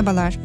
[0.00, 0.38] Merhabalar.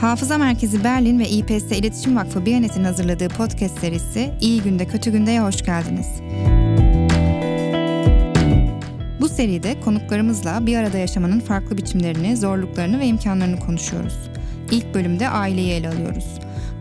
[0.00, 5.40] Hafıza Merkezi Berlin ve İPS İletişim Vakfı Biyanet'in hazırladığı podcast serisi İyi Günde Kötü Günde'ye
[5.40, 6.06] hoş geldiniz.
[9.20, 14.18] Bu seride konuklarımızla bir arada yaşamanın farklı biçimlerini, zorluklarını ve imkanlarını konuşuyoruz.
[14.70, 16.26] İlk bölümde aileyi ele alıyoruz.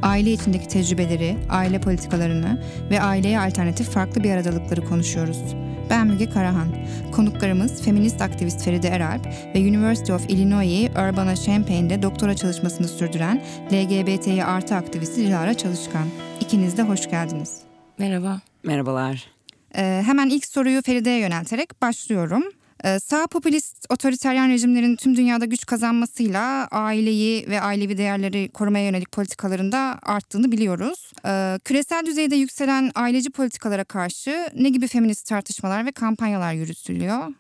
[0.02, 5.42] Aile içindeki tecrübeleri, aile politikalarını ve aileye alternatif farklı bir aradalıkları konuşuyoruz.
[5.92, 6.68] Ben Müge Karahan.
[7.12, 14.76] Konuklarımız feminist aktivist Feride Eralp ve University of Illinois Urbana-Champaign'de doktora çalışmasını sürdüren LGBTİ artı
[14.76, 16.08] aktivisti Dilara Çalışkan.
[16.42, 17.62] İkiniz de hoş geldiniz.
[17.98, 18.42] Merhaba.
[18.64, 19.28] Merhabalar.
[19.76, 22.44] Ee, hemen ilk soruyu Feride'ye yönelterek başlıyorum.
[22.86, 29.12] Ee, sağ popülist otoriteryen rejimlerin tüm dünyada güç kazanmasıyla aileyi ve ailevi değerleri korumaya yönelik
[29.12, 31.12] politikalarında arttığını biliyoruz.
[31.26, 37.34] Ee, küresel düzeyde yükselen aileci politikalara karşı ne gibi feminist tartışmalar ve kampanyalar yürütülüyor?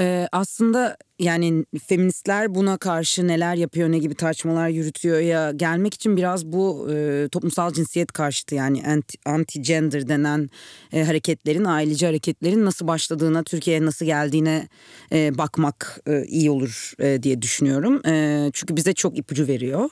[0.00, 6.16] Ee, aslında yani feministler buna karşı neler yapıyor ne gibi tartışmalar yürütüyor ya gelmek için
[6.16, 10.50] biraz bu e, toplumsal cinsiyet karşıtı yani anti, anti gender denen
[10.92, 14.68] e, hareketlerin aileci hareketlerin nasıl başladığına Türkiye'ye nasıl geldiğine
[15.12, 18.06] e, bakmak e, iyi olur e, diye düşünüyorum.
[18.06, 19.90] E, çünkü bize çok ipucu veriyor.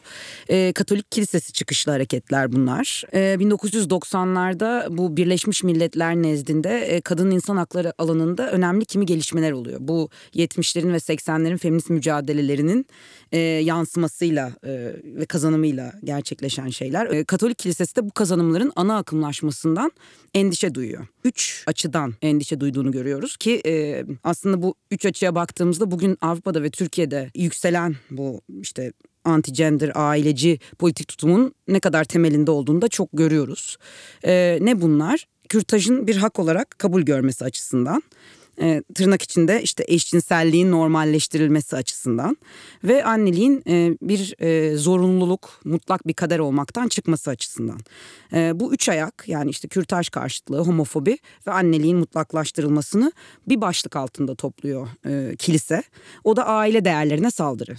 [0.48, 3.02] E, Katolik Kilisesi çıkışlı hareketler bunlar.
[3.12, 9.78] E, 1990'larda bu Birleşmiş Milletler nezdinde e, kadın insan hakları alanında önemli kimi gelişmeler oluyor.
[9.82, 12.86] Bu 70'lerin ve 80'lerin feminist mücadelelerinin
[13.32, 17.06] e, yansımasıyla e, ve kazanımıyla gerçekleşen şeyler.
[17.06, 19.92] E, Katolik Kilisesi de bu kazanımların ana akımlaşmasından
[20.34, 21.06] endişe duyuyor.
[21.24, 26.70] Üç açıdan endişe duyduğunu görüyoruz ki e, aslında bu üç açıya baktığımızda bugün Avrupa'da ve
[26.70, 28.92] Türkiye'de yükselen bu işte
[29.24, 33.76] anti-gender, aileci politik tutumun ne kadar temelinde olduğunu da çok görüyoruz.
[34.24, 35.26] E, ne bunlar?
[35.48, 38.02] Kürtajın bir hak olarak kabul görmesi açısından
[38.60, 42.36] e, tırnak içinde işte eşcinselliğin normalleştirilmesi açısından
[42.84, 47.78] ve anneliğin e, bir e, zorunluluk, mutlak bir kader olmaktan çıkması açısından.
[48.32, 53.12] E, bu üç ayak yani işte kürtaj karşıtlığı, homofobi ve anneliğin mutlaklaştırılmasını
[53.48, 55.82] bir başlık altında topluyor e, kilise.
[56.24, 57.76] O da aile değerlerine saldırı.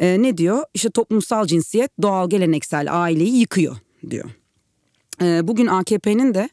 [0.00, 0.64] E, ne diyor?
[0.74, 3.76] İşte toplumsal cinsiyet doğal geleneksel aileyi yıkıyor
[4.10, 4.30] diyor.
[5.22, 6.50] E, bugün AKP'nin de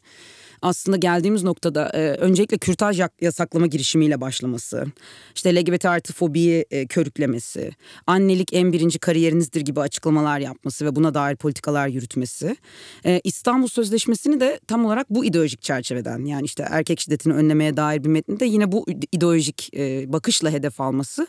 [0.62, 4.86] aslında geldiğimiz noktada e, öncelikle kürtaj yasaklama girişimiyle başlaması,
[5.34, 7.70] işte LGBT artı fobiyi e, körüklemesi,
[8.06, 12.56] annelik en birinci kariyerinizdir gibi açıklamalar yapması ve buna dair politikalar yürütmesi,
[13.04, 18.04] e, İstanbul Sözleşmesi'ni de tam olarak bu ideolojik çerçeveden yani işte erkek şiddetini önlemeye dair
[18.04, 21.26] bir metni de yine bu ideolojik e, bakışla hedef alması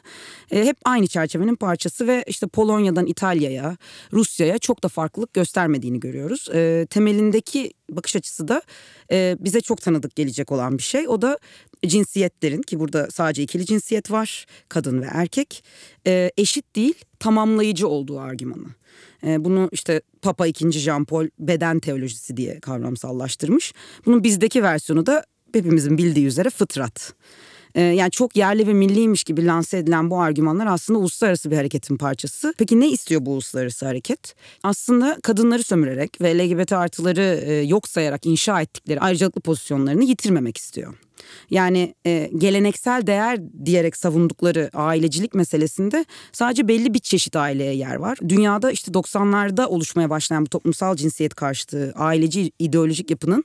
[0.52, 3.78] e, hep aynı çerçevenin parçası ve işte Polonya'dan İtalya'ya,
[4.14, 6.50] Rusya'ya çok da farklılık göstermediğini görüyoruz.
[6.54, 8.62] E, temelindeki bakış açısı da
[9.12, 11.08] e, bize çok tanıdık gelecek olan bir şey.
[11.08, 11.38] O da
[11.86, 15.64] cinsiyetlerin ki burada sadece ikili cinsiyet var kadın ve erkek
[16.08, 18.68] e, eşit değil tamamlayıcı olduğu argümanı.
[19.24, 20.72] E, bunu işte Papa II.
[20.72, 23.74] Jean Paul beden teolojisi diye kavramsallaştırmış.
[24.06, 27.14] Bunun bizdeki versiyonu da hepimizin bildiği üzere fıtrat.
[27.76, 31.98] Ee, yani çok yerli ve milliymiş gibi lanse edilen bu argümanlar aslında uluslararası bir hareketin
[31.98, 32.54] parçası.
[32.58, 34.36] Peki ne istiyor bu uluslararası hareket?
[34.64, 40.94] Aslında kadınları sömürerek ve LGBT artıları e, yok sayarak inşa ettikleri ayrıcalıklı pozisyonlarını yitirmemek istiyor.
[41.50, 48.18] Yani e, geleneksel değer diyerek savundukları ailecilik meselesinde sadece belli bir çeşit aileye yer var.
[48.30, 53.44] Dünyada işte 90'larda oluşmaya başlayan bu toplumsal cinsiyet karşıtı aileci ideolojik yapının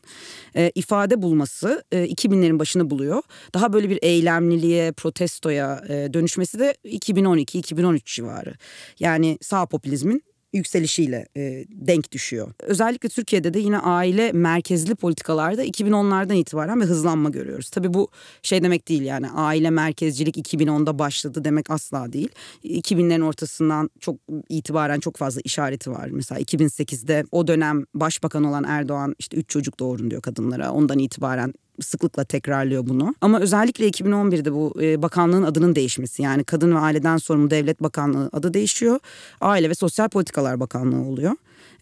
[0.56, 3.22] e, ifade bulması e, 2000'lerin başını buluyor.
[3.54, 8.54] Daha böyle bir eylemliliğe, protestoya e, dönüşmesi de 2012-2013 civarı.
[9.00, 10.22] Yani sağ popülizmin
[10.56, 12.53] yükselişiyle e, denk düşüyor.
[12.62, 17.71] Özellikle Türkiye'de de yine aile merkezli politikalarda 2010'lardan itibaren bir hızlanma görüyoruz.
[17.71, 18.09] Tabii bu
[18.43, 22.28] şey demek değil yani aile merkezcilik 2010'da başladı demek asla değil.
[22.65, 24.17] 2000'lerin ortasından çok
[24.49, 26.09] itibaren çok fazla işareti var.
[26.09, 30.73] Mesela 2008'de o dönem başbakan olan Erdoğan işte üç çocuk doğurun diyor kadınlara.
[30.73, 33.14] Ondan itibaren sıklıkla tekrarlıyor bunu.
[33.20, 38.31] Ama özellikle 2011'de bu e, bakanlığın adının değişmesi yani Kadın ve Aileden Sorumlu Devlet Bakanlığı
[38.32, 38.99] adı değişiyor.
[39.40, 41.32] Aile ve Sosyal Politikalar Bakanlığı oluyor.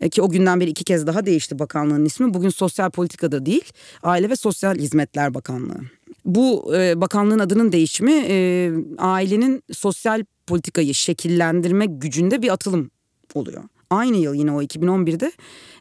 [0.01, 2.35] E, ki o günden beri iki kez daha değişti bakanlığın ismi.
[2.35, 5.81] Bugün Sosyal Politikada değil Aile ve Sosyal Hizmetler Bakanlığı.
[6.25, 12.91] Bu e, bakanlığın adının değişimi e, ailenin sosyal politikayı şekillendirme gücünde bir atılım
[13.35, 15.33] oluyor aynı yıl yine o 2011'de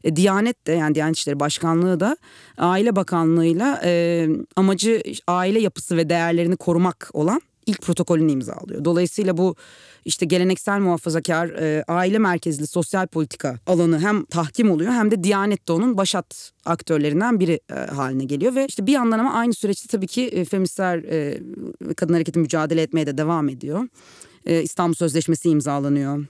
[0.03, 2.17] e, Diyanet de yani Diyanet İşleri Başkanlığı da
[2.57, 8.85] Aile Bakanlığı'yla e, amacı aile yapısı ve değerlerini korumak olan ilk protokolünü imzalıyor.
[8.85, 9.55] Dolayısıyla bu
[10.05, 15.67] işte geleneksel muhafazakar e, aile merkezli sosyal politika alanı hem tahkim oluyor hem de Diyanet
[15.67, 19.88] de onun başat aktörlerinden biri e, haline geliyor ve işte bir yandan ama aynı süreçte
[19.88, 21.39] tabii ki e, feministler e,
[21.95, 23.88] kadın hareketi mücadele etmeye de devam ediyor.
[24.45, 26.25] E, İstanbul Sözleşmesi imzalanıyor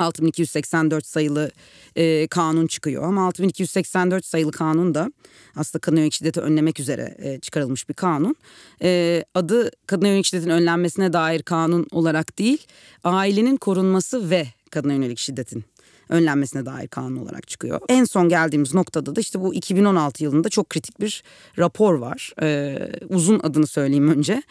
[0.00, 1.50] 6284 sayılı
[1.96, 5.12] e, kanun çıkıyor ama 6284 sayılı kanun da
[5.56, 8.36] aslında kadın yönelik şiddeti önlemek üzere e, çıkarılmış bir kanun.
[8.82, 12.66] E, adı kadın yönelik şiddetin önlenmesine dair kanun olarak değil
[13.04, 15.64] ailenin korunması ve kadın yönelik şiddetin
[16.08, 17.80] önlenmesine dair kanun olarak çıkıyor.
[17.88, 21.22] En son geldiğimiz noktada da işte bu 2016 yılında çok kritik bir
[21.58, 22.32] rapor var.
[22.42, 24.42] Ee, uzun adını söyleyeyim önce.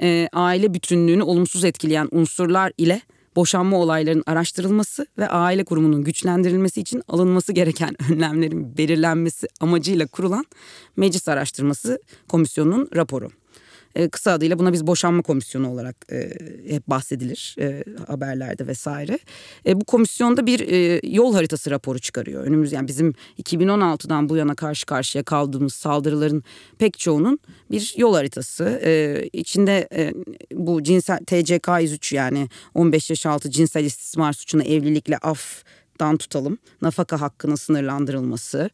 [0.00, 3.00] Ee, aile bütünlüğünü olumsuz etkileyen unsurlar ile
[3.36, 10.44] boşanma olaylarının araştırılması ve aile kurumunun güçlendirilmesi için alınması gereken önlemlerin belirlenmesi amacıyla kurulan
[10.96, 11.98] Meclis Araştırması
[12.28, 13.30] Komisyonu'nun raporu.
[13.94, 16.30] E, kısa adıyla buna biz boşanma komisyonu olarak e,
[16.68, 19.18] hep bahsedilir e, haberlerde vesaire.
[19.66, 22.44] Bu komisyonda bir yol haritası raporu çıkarıyor.
[22.44, 26.44] Önümüz yani bizim 2016'dan bu yana karşı karşıya kaldığımız saldırıların
[26.78, 27.38] pek çoğunun
[27.70, 28.80] bir yol haritası.
[28.84, 29.88] E, içinde
[30.52, 36.58] bu cinsel TCK 103 yani 15 yaş altı cinsel istismar suçunu evlilikle afdan tutalım.
[36.82, 38.70] Nafaka hakkının sınırlandırılması,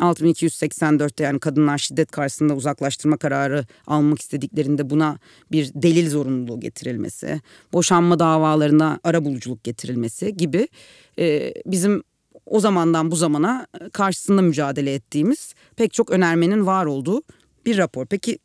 [0.00, 5.18] 6284'te yani kadınlar şiddet karşısında uzaklaştırma kararı almak istediklerinde buna
[5.52, 7.40] bir delil zorunluluğu getirilmesi,
[7.72, 10.68] boşanma davalarına ara buluculuk getirilmesi gibi
[11.18, 12.02] e, bizim
[12.46, 17.22] o zamandan bu zamana karşısında mücadele ettiğimiz pek çok önermenin var olduğu
[17.66, 18.06] bir rapor.
[18.06, 18.38] Peki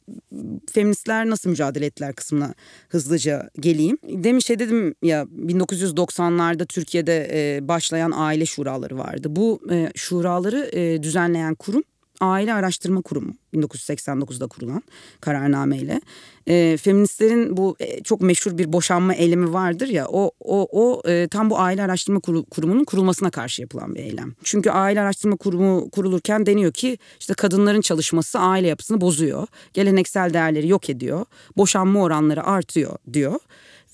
[0.71, 2.53] feministler nasıl mücadele ettiler kısmına
[2.89, 3.97] hızlıca geleyim.
[4.03, 9.27] Demin şey dedim ya 1990'larda Türkiye'de başlayan aile şuraları vardı.
[9.29, 9.61] Bu
[9.95, 10.71] şuraları
[11.03, 11.83] düzenleyen kurum
[12.21, 14.83] Aile Araştırma Kurumu 1989'da kurulan
[15.21, 16.01] kararnameyle.
[16.47, 21.27] E, feministlerin bu e, çok meşhur bir boşanma eylemi vardır ya o o o e,
[21.27, 22.19] tam bu Aile Araştırma
[22.51, 24.33] Kurumu'nun kurulmasına karşı yapılan bir eylem.
[24.43, 29.47] Çünkü Aile Araştırma Kurumu kurulurken deniyor ki işte kadınların çalışması aile yapısını bozuyor.
[29.73, 31.25] Geleneksel değerleri yok ediyor.
[31.57, 33.39] Boşanma oranları artıyor diyor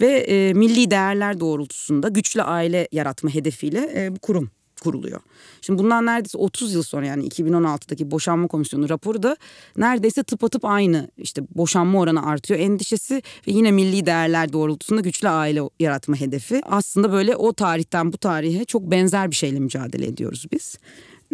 [0.02, 5.20] ve e, milli değerler doğrultusunda güçlü aile yaratma hedefiyle e, bu kurum kuruluyor.
[5.62, 9.38] Şimdi bundan neredeyse 30 yıl sonra yani 2016'daki boşanma komisyonu raporu da
[9.78, 13.16] neredeyse tıpatıp aynı işte boşanma oranı artıyor endişesi
[13.48, 16.62] ve yine milli değerler doğrultusunda güçlü aile yaratma hedefi.
[16.66, 20.78] Aslında böyle o tarihten bu tarihe çok benzer bir şeyle mücadele ediyoruz biz.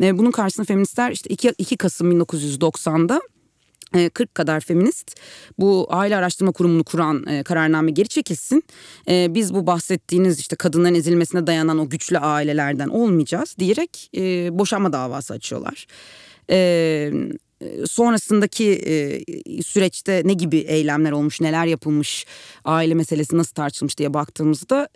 [0.01, 3.21] E, bunun karşısında feministler işte 2, 2 Kasım 1990'da
[3.93, 5.15] 40 e, kadar feminist
[5.59, 8.63] bu aile araştırma kurumunu kuran e, kararname geri çekilsin.
[9.09, 14.93] E, biz bu bahsettiğiniz işte kadınların ezilmesine dayanan o güçlü ailelerden olmayacağız diyerek e, boşanma
[14.93, 15.87] davası açıyorlar.
[16.49, 17.11] Ee,
[17.85, 18.65] sonrasındaki
[19.65, 22.25] süreçte ne gibi eylemler olmuş, neler yapılmış,
[22.65, 24.89] aile meselesi nasıl tartışılmış diye baktığımızda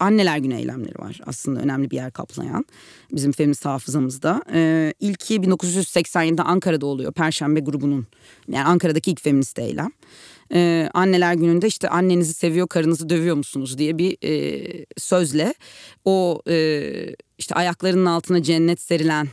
[0.00, 2.64] anneler günü eylemleri var aslında önemli bir yer kaplayan
[3.12, 4.42] bizim feminist hafızamızda.
[4.54, 8.06] E, ilki 1987'de Ankara'da oluyor Perşembe grubunun
[8.48, 9.90] yani Ankara'daki ilk feminist eylem.
[10.54, 15.54] Ee, anneler gününde işte annenizi seviyor karınızı dövüyor musunuz diye bir e, sözle
[16.04, 16.92] o e,
[17.38, 19.28] işte ayaklarının altına cennet serilen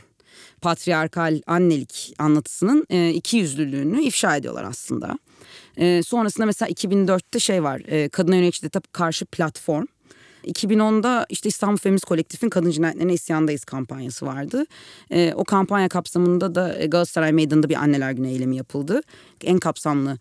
[0.62, 5.18] patriarkal annelik anlatısının e, iki yüzlülüğünü ifşa ediyorlar aslında.
[5.76, 9.84] E, sonrasında mesela 2004'te şey var e, kadına yönelik şiddete karşı platform.
[10.44, 14.64] 2010'da işte İstanbul Feminist Kolektif'in Kadın Cinayetlerine İsyandayız kampanyası vardı.
[15.10, 19.00] E, o kampanya kapsamında da Galatasaray Meydanı'nda bir anneler günü eylemi yapıldı.
[19.44, 20.18] En kapsamlı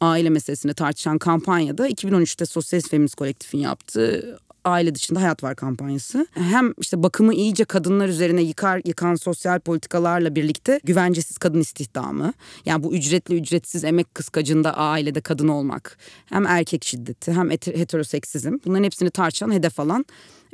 [0.00, 6.26] aile meselesini tartışan kampanyada 2013'te Sosyalist Feminist Kolektif'in yaptığı aile dışında hayat var kampanyası.
[6.34, 12.32] Hem işte bakımı iyice kadınlar üzerine yıkar yıkan sosyal politikalarla birlikte güvencesiz kadın istihdamı.
[12.64, 15.98] Yani bu ücretli ücretsiz emek kıskacında ailede kadın olmak.
[16.26, 18.58] Hem erkek şiddeti hem heteroseksizm.
[18.64, 20.04] Bunların hepsini tartışan hedef alan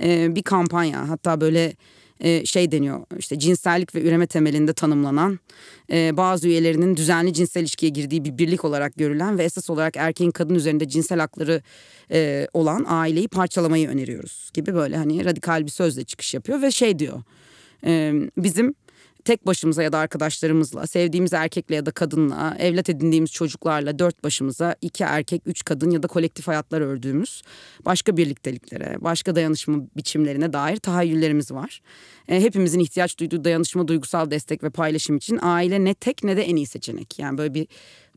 [0.00, 1.08] bir kampanya.
[1.08, 1.76] Hatta böyle
[2.24, 5.38] e, şey deniyor işte cinsellik ve üreme temelinde tanımlanan
[5.92, 10.30] e, bazı üyelerinin düzenli cinsel ilişkiye girdiği bir birlik olarak görülen ve esas olarak erkeğin
[10.30, 11.62] kadın üzerinde cinsel hakları
[12.10, 16.98] e, olan aileyi parçalamayı öneriyoruz gibi böyle hani radikal bir sözle çıkış yapıyor ve şey
[16.98, 17.22] diyor
[18.38, 18.74] bizim
[19.24, 24.76] tek başımıza ya da arkadaşlarımızla, sevdiğimiz erkekle ya da kadınla, evlat edindiğimiz çocuklarla dört başımıza
[24.80, 27.42] iki erkek, üç kadın ya da kolektif hayatlar ördüğümüz
[27.84, 31.80] başka birlikteliklere, başka dayanışma biçimlerine dair tahayyüllerimiz var.
[32.28, 36.42] E, hepimizin ihtiyaç duyduğu dayanışma, duygusal destek ve paylaşım için aile ne tek ne de
[36.42, 37.18] en iyi seçenek.
[37.18, 37.66] Yani böyle bir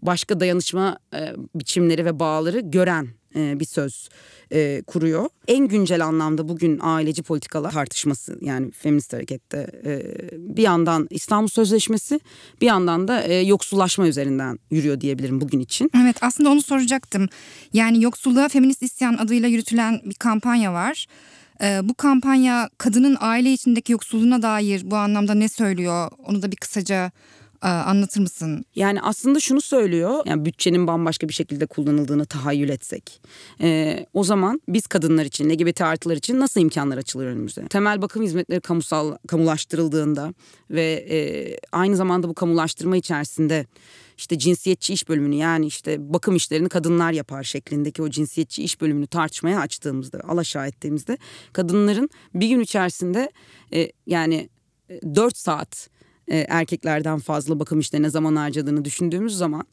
[0.01, 4.09] başka dayanışma e, biçimleri ve bağları gören bir söz
[4.51, 5.29] e, kuruyor.
[5.47, 10.03] En güncel anlamda bugün aileci politikalar tartışması yani feminist harekette e,
[10.37, 12.19] bir yandan İstanbul Sözleşmesi
[12.61, 15.91] bir yandan da e, yoksullaşma üzerinden yürüyor diyebilirim bugün için.
[16.03, 17.29] Evet aslında onu soracaktım.
[17.73, 21.05] Yani yoksulluğa feminist isyan adıyla yürütülen bir kampanya var.
[21.61, 26.11] E, bu kampanya kadının aile içindeki yoksulluğuna dair bu anlamda ne söylüyor?
[26.25, 27.11] Onu da bir kısaca
[27.61, 28.65] anlatır mısın?
[28.75, 30.23] Yani aslında şunu söylüyor.
[30.25, 33.21] Yani bütçenin bambaşka bir şekilde kullanıldığını tahayyül etsek.
[33.61, 37.67] E, o zaman biz kadınlar için, LGBT artılar için nasıl imkanlar açılır önümüze?
[37.67, 40.33] Temel bakım hizmetleri kamusal kamulaştırıldığında
[40.69, 41.17] ve e,
[41.71, 43.65] aynı zamanda bu kamulaştırma içerisinde
[44.17, 49.07] işte cinsiyetçi iş bölümünü yani işte bakım işlerini kadınlar yapar şeklindeki o cinsiyetçi iş bölümünü
[49.07, 51.17] tartışmaya açtığımızda, alaşağı ettiğimizde
[51.53, 53.31] kadınların bir gün içerisinde
[53.73, 54.49] e, yani
[55.15, 55.89] 4 e, saat
[56.27, 59.65] e, erkeklerden fazla bakım işlerine zaman harcadığını düşündüğümüz zaman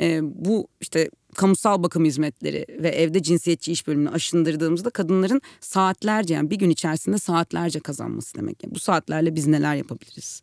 [0.00, 6.50] e, bu işte kamusal bakım hizmetleri ve evde cinsiyetçi iş bölümünü aşındırdığımızda kadınların saatlerce yani
[6.50, 8.64] bir gün içerisinde saatlerce kazanması demek.
[8.64, 10.40] Yani bu saatlerle biz neler yapabiliriz?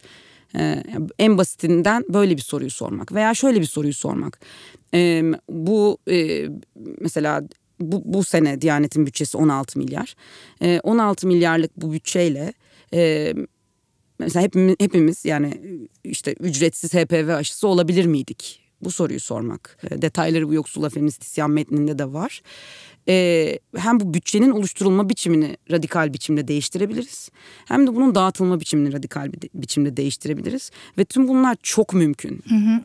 [0.55, 0.83] Ee,
[1.19, 4.39] en basitinden böyle bir soruyu sormak veya şöyle bir soruyu sormak.
[4.93, 6.47] Ee, bu e,
[7.01, 7.43] mesela
[7.79, 10.15] bu, bu sene Diyanet'in bütçesi 16 milyar.
[10.61, 12.53] Ee, 16 milyarlık bu bütçeyle
[12.93, 13.33] e,
[14.19, 15.61] mesela hepimiz, hepimiz yani
[16.03, 18.59] işte ücretsiz HPV aşısı olabilir miydik?
[18.81, 19.77] Bu soruyu sormak.
[19.91, 22.41] E, detayları bu Yoksula Feminist metninde de var.
[23.07, 27.29] E, hem bu bütçenin oluşturulma biçimini radikal biçimde değiştirebiliriz.
[27.65, 30.71] Hem de bunun dağıtılma biçimini radikal bir biçimde değiştirebiliriz.
[30.97, 32.43] Ve tüm bunlar çok mümkün.
[32.49, 32.83] Hı hı.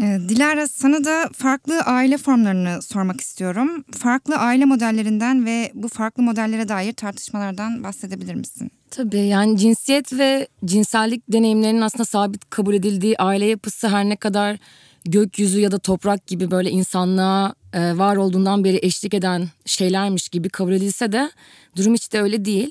[0.00, 3.84] Ee, Dilara sana da farklı aile formlarını sormak istiyorum.
[3.98, 8.70] Farklı aile modellerinden ve bu farklı modellere dair tartışmalardan bahsedebilir misin?
[8.90, 14.56] Tabii yani cinsiyet ve cinsellik deneyimlerinin aslında sabit kabul edildiği aile yapısı her ne kadar
[15.04, 20.48] gökyüzü ya da toprak gibi böyle insanlığa e, var olduğundan beri eşlik eden şeylermiş gibi
[20.48, 21.30] kabul edilse de
[21.76, 22.70] durum hiç de öyle değil.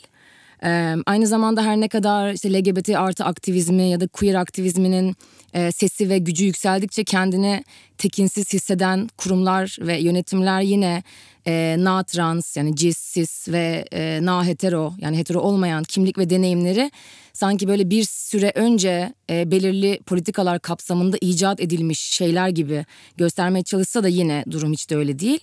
[0.63, 5.15] E, aynı zamanda her ne kadar işte LGBT artı aktivizmi ya da queer aktivizminin
[5.55, 7.63] e, sesi ve gücü yükseldikçe kendini
[7.97, 11.03] tekinsiz hisseden kurumlar ve yönetimler yine
[11.47, 16.29] e, na trans yani cis, cis ve e, na hetero yani hetero olmayan kimlik ve
[16.29, 16.91] deneyimleri
[17.33, 22.85] sanki böyle bir süre önce e, belirli politikalar kapsamında icat edilmiş şeyler gibi
[23.17, 25.39] göstermeye çalışsa da yine durum hiç de öyle değil.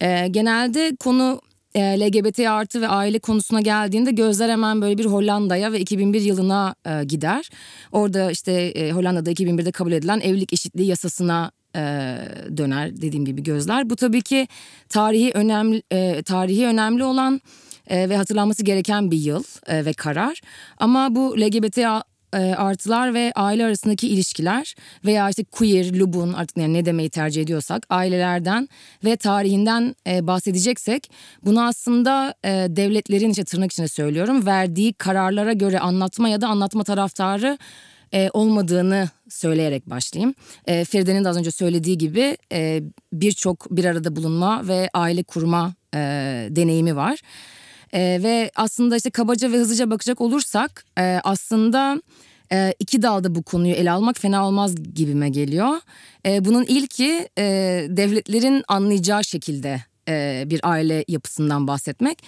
[0.00, 1.40] E, genelde konu
[1.74, 6.74] e, LGBT artı ve aile konusuna geldiğinde gözler hemen böyle bir Hollanda'ya ve 2001 yılına
[6.86, 7.50] e, gider.
[7.92, 11.80] Orada işte e, Hollanda'da 2001'de kabul edilen evlilik eşitliği yasasına e,
[12.56, 13.90] döner dediğim gibi gözler.
[13.90, 14.48] Bu tabii ki
[14.88, 15.82] tarihi önemli
[16.22, 17.40] tarihi önemli olan
[17.90, 20.40] ve hatırlanması gereken bir yıl ve karar.
[20.78, 26.72] Ama bu LGBT e, artılar ve aile arasındaki ilişkiler veya işte queer, lubun artık yani
[26.72, 28.68] ne demeyi tercih ediyorsak ailelerden
[29.04, 31.10] ve tarihinden e, bahsedeceksek
[31.44, 36.84] bunu aslında e, devletlerin işte tırnak içinde söylüyorum verdiği kararlara göre anlatma ya da anlatma
[36.84, 37.58] taraftarı
[38.32, 40.34] olmadığını söyleyerek başlayayım.
[40.66, 42.36] Feride'nin de az önce söylediği gibi
[43.12, 45.74] birçok bir arada bulunma ve aile kurma
[46.50, 47.18] deneyimi var.
[47.94, 52.02] E, ve aslında işte kabaca ve hızlıca bakacak olursak e, aslında
[52.52, 55.80] e, iki dalda bu konuyu ele almak fena olmaz gibime geliyor.
[56.26, 57.42] E, bunun ilki e,
[57.88, 59.80] devletlerin anlayacağı şekilde
[60.50, 62.22] bir aile yapısından bahsetmek.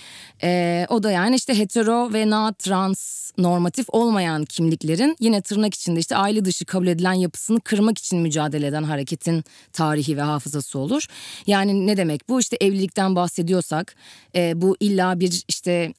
[0.89, 6.17] O da yani işte hetero ve na trans normatif olmayan kimliklerin yine tırnak içinde işte
[6.17, 11.07] aile dışı kabul edilen yapısını kırmak için mücadele eden hareketin tarihi ve hafızası olur.
[11.47, 13.95] Yani ne demek bu işte evlilikten bahsediyorsak
[14.35, 15.93] bu illa bir işte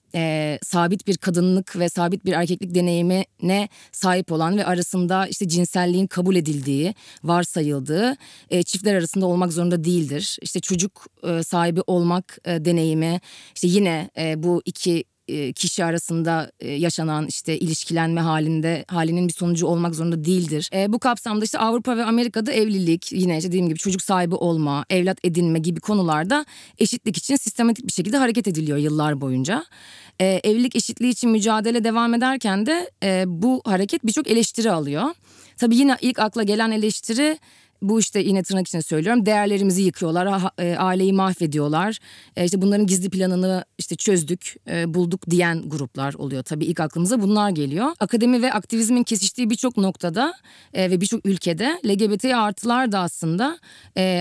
[0.63, 6.36] sabit bir kadınlık ve sabit bir erkeklik deneyimine sahip olan ve arasında işte cinselliğin kabul
[6.36, 8.16] edildiği, varsayıldığı
[8.50, 10.38] e, çiftler arasında olmak zorunda değildir.
[10.42, 13.22] İşte çocuk e, sahibi olmak e, deneyimi
[13.56, 19.34] işte yine e, bu iki e, kişi arasında e, yaşanan işte ilişkilenme halinde halinin bir
[19.34, 20.70] sonucu olmak zorunda değildir.
[20.74, 24.86] E, bu kapsamda işte Avrupa ve Amerika'da evlilik yine işte dediğim gibi çocuk sahibi olma,
[24.89, 26.46] evlat edinme gibi konularda
[26.77, 29.65] eşitlik için sistematik bir şekilde hareket ediliyor yıllar boyunca.
[30.20, 35.03] E, evlilik eşitliği için mücadele devam ederken de e, bu hareket birçok eleştiri alıyor.
[35.58, 37.39] Tabii yine ilk akla gelen eleştiri
[37.84, 39.25] bu işte yine tırnak içinde söylüyorum.
[39.25, 42.00] Değerlerimizi yıkıyorlar e, aileyi mahvediyorlar.
[42.36, 46.66] E, işte bunların gizli planını işte çözdük e, bulduk diyen gruplar oluyor tabii.
[46.66, 47.88] İlk aklımıza bunlar geliyor.
[48.00, 50.34] Akademi ve aktivizmin kesiştiği birçok noktada
[50.75, 53.60] ve birçok ülkede LGBT artılar da aslında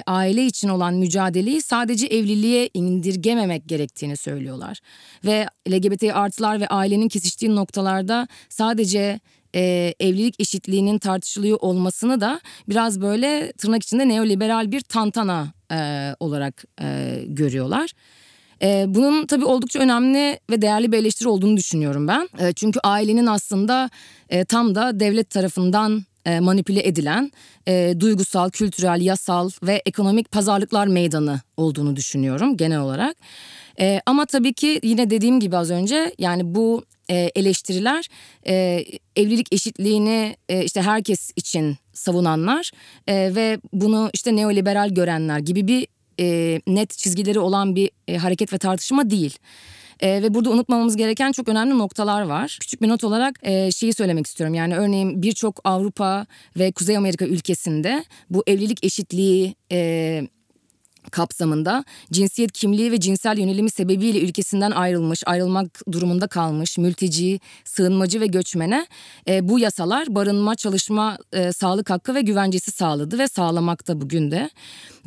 [0.07, 4.79] aile için olan mücadeleyi sadece evliliğe indirgememek gerektiğini söylüyorlar.
[5.25, 9.21] Ve LGBT artılar ve ailenin kesiştiği noktalarda sadece
[9.55, 16.65] e, evlilik eşitliğinin tartışılıyor olmasını da biraz böyle tırnak içinde neoliberal bir tantana e, olarak
[16.83, 17.91] e, görüyorlar.
[18.63, 22.29] E, bunun tabii oldukça önemli ve değerli bir eleştiri olduğunu düşünüyorum ben.
[22.39, 23.91] E, çünkü ailenin aslında
[24.29, 27.33] e, tam da devlet tarafından e, manipüle edilen
[27.69, 33.17] e, duygusal, kültürel, yasal ve ekonomik pazarlıklar meydanı olduğunu düşünüyorum genel olarak.
[33.81, 38.09] E, ama tabii ki yine dediğim gibi az önce yani bu e, eleştiriler
[38.47, 38.85] e,
[39.17, 42.71] evlilik eşitliğini e, işte herkes için savunanlar
[43.07, 45.87] e, ve bunu işte neoliberal görenler gibi bir
[46.21, 49.39] e, net çizgileri olan bir e, hareket ve tartışma değil.
[50.01, 52.59] E, ve burada unutmamamız gereken çok önemli noktalar var.
[52.61, 54.55] Küçük bir not olarak e, şeyi söylemek istiyorum.
[54.55, 56.27] Yani örneğin birçok Avrupa
[56.59, 59.55] ve Kuzey Amerika ülkesinde bu evlilik eşitliği...
[59.73, 60.23] E,
[61.11, 68.27] kapsamında cinsiyet kimliği ve cinsel yönelimi sebebiyle ülkesinden ayrılmış, ayrılmak durumunda kalmış, mülteci, sığınmacı ve
[68.27, 68.87] göçmene
[69.29, 74.51] e, bu yasalar barınma, çalışma, e, sağlık hakkı ve güvencesi sağladı ve sağlamakta bugün de.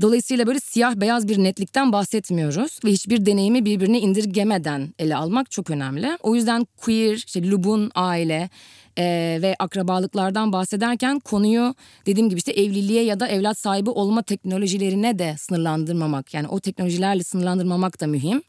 [0.02, 5.70] Dolayısıyla böyle siyah beyaz bir netlikten bahsetmiyoruz ve hiçbir deneyimi birbirine indirgemeden ele almak çok
[5.70, 6.18] önemli.
[6.22, 8.50] O yüzden queer, işte lubun aile,
[8.98, 11.76] e, ve akrabalıklardan bahsederken konuyu
[12.06, 17.24] dediğim gibi işte evliliğe ya da evlat sahibi olma teknolojilerine de sınırlandırmamak yani o teknolojilerle
[17.24, 18.42] sınırlandırmamak da mühim.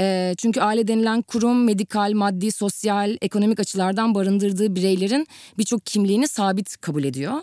[0.00, 5.26] E, çünkü aile denilen kurum medikal, maddi, sosyal, ekonomik açılardan barındırdığı bireylerin
[5.58, 7.34] birçok kimliğini sabit kabul ediyor.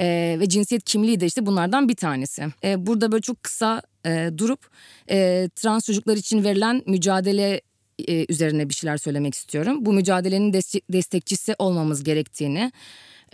[0.00, 2.46] E, ve cinsiyet kimliği de işte bunlardan bir tanesi.
[2.64, 4.70] E, burada böyle çok kısa e, durup
[5.10, 7.60] e, trans çocuklar için verilen mücadele
[8.08, 9.86] e, üzerine bir şeyler söylemek istiyorum.
[9.86, 10.52] Bu mücadelenin
[10.92, 12.72] destekçisi olmamız gerektiğini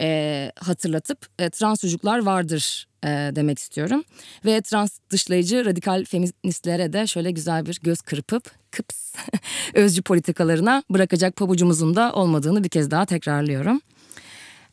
[0.01, 4.05] e, hatırlatıp e, trans çocuklar vardır e, demek istiyorum.
[4.45, 9.15] Ve trans dışlayıcı radikal feministlere de şöyle güzel bir göz kırpıp kıps
[9.75, 13.81] özcü politikalarına bırakacak pabucumuzun da olmadığını bir kez daha tekrarlıyorum.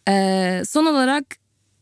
[0.07, 1.40] E, son olarak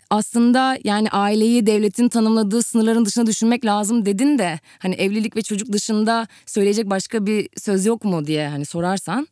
[0.09, 5.71] aslında yani aileyi devletin tanımladığı sınırların dışına düşünmek lazım dedin de hani evlilik ve çocuk
[5.71, 9.27] dışında söyleyecek başka bir söz yok mu diye hani sorarsan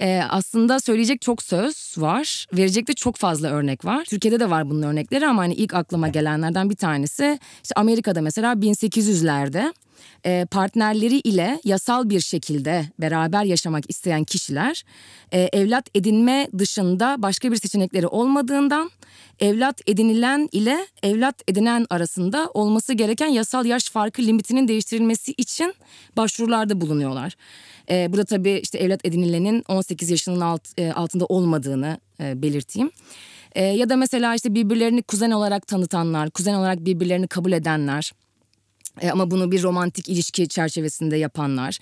[0.00, 4.04] e, aslında söyleyecek çok söz var verecek de çok fazla örnek var.
[4.04, 8.52] Türkiye'de de var bunun örnekleri ama hani ilk aklıma gelenlerden bir tanesi işte Amerika'da mesela
[8.52, 9.72] 1800'lerde
[10.26, 14.84] e, partnerleri ile yasal bir şekilde beraber yaşamak isteyen kişiler
[15.32, 18.90] e, evlat edinme dışında başka bir seçenekleri olmadığından
[19.40, 25.74] evlat edinilen ile evlat edinen arasında olması gereken yasal yaş farkı limitinin değiştirilmesi için
[26.16, 27.36] başvurularda bulunuyorlar.
[27.90, 32.90] E, burada tabii işte evlat edinilenin 18 yaşının alt, e, altında olmadığını e, belirteyim.
[33.54, 38.12] E, ya da mesela işte birbirlerini kuzen olarak tanıtanlar, kuzen olarak birbirlerini kabul edenler
[39.00, 41.78] e, ama bunu bir romantik ilişki çerçevesinde yapanlar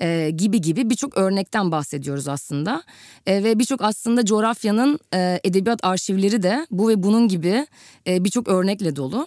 [0.00, 2.82] e, gibi gibi birçok örnekten bahsediyoruz aslında.
[3.26, 7.66] E, ve birçok aslında coğrafyanın e, edebiyat arşivleri de bu ve bunun gibi
[8.06, 9.26] e, birçok örnekle dolu.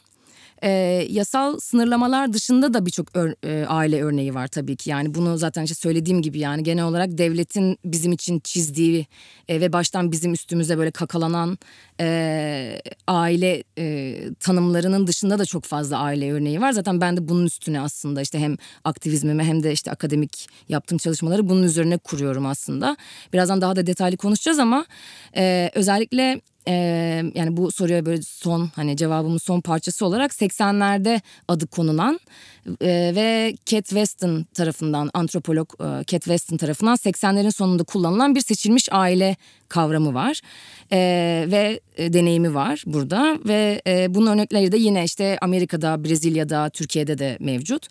[0.64, 0.70] E,
[1.10, 3.08] yasal sınırlamalar dışında da birçok
[3.44, 4.90] e, aile örneği var tabii ki.
[4.90, 9.08] Yani bunu zaten işte söylediğim gibi yani genel olarak devletin bizim için çizdiği
[9.48, 11.58] e, ve baştan bizim üstümüze böyle kakalanan
[12.00, 16.72] e, aile e, tanımlarının dışında da çok fazla aile örneği var.
[16.72, 21.50] Zaten ben de bunun üstüne aslında işte hem aktivizmimi hem de işte akademik yaptığım çalışmaları
[21.50, 22.98] bunun üzerine kuruyorum aslında.
[23.34, 24.86] Birazdan daha da detaylı konuşacağız ama
[25.36, 26.74] e, özellikle e,
[27.36, 32.20] yani bu soruya böyle son hani cevabımın son parçası olarak 80'lerde adı konulan
[32.82, 38.90] e, ve Cat Weston tarafından antropolog e, Cat Weston tarafından 80'lerin sonunda kullanılan bir seçilmiş
[38.92, 39.36] aile
[39.74, 40.42] kavramı var
[40.92, 40.98] e,
[41.52, 47.18] ve e, deneyimi var burada ve e, bunun örnekleri de yine işte Amerika'da, Brezilya'da, Türkiye'de
[47.18, 47.88] de mevcut.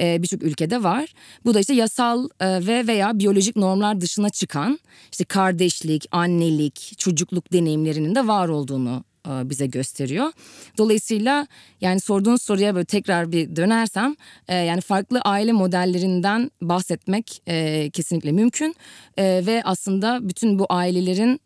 [0.00, 1.12] E, Birçok ülkede var.
[1.44, 4.78] Bu da işte yasal e, ve veya biyolojik normlar dışına çıkan
[5.12, 10.32] işte kardeşlik, annelik, çocukluk deneyimlerinin de var olduğunu bize gösteriyor.
[10.78, 11.46] Dolayısıyla
[11.80, 14.16] yani sorduğunuz soruya böyle tekrar bir dönersem
[14.48, 18.74] e, yani farklı aile modellerinden bahsetmek e, kesinlikle mümkün
[19.18, 21.40] ve aslında bütün bu ailelerin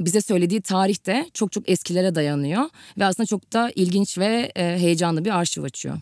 [0.00, 2.64] bize söylediği tarihte çok çok eskilere dayanıyor
[2.98, 5.98] ve aslında çok da ilginç ve heyecanlı bir arşiv açıyor.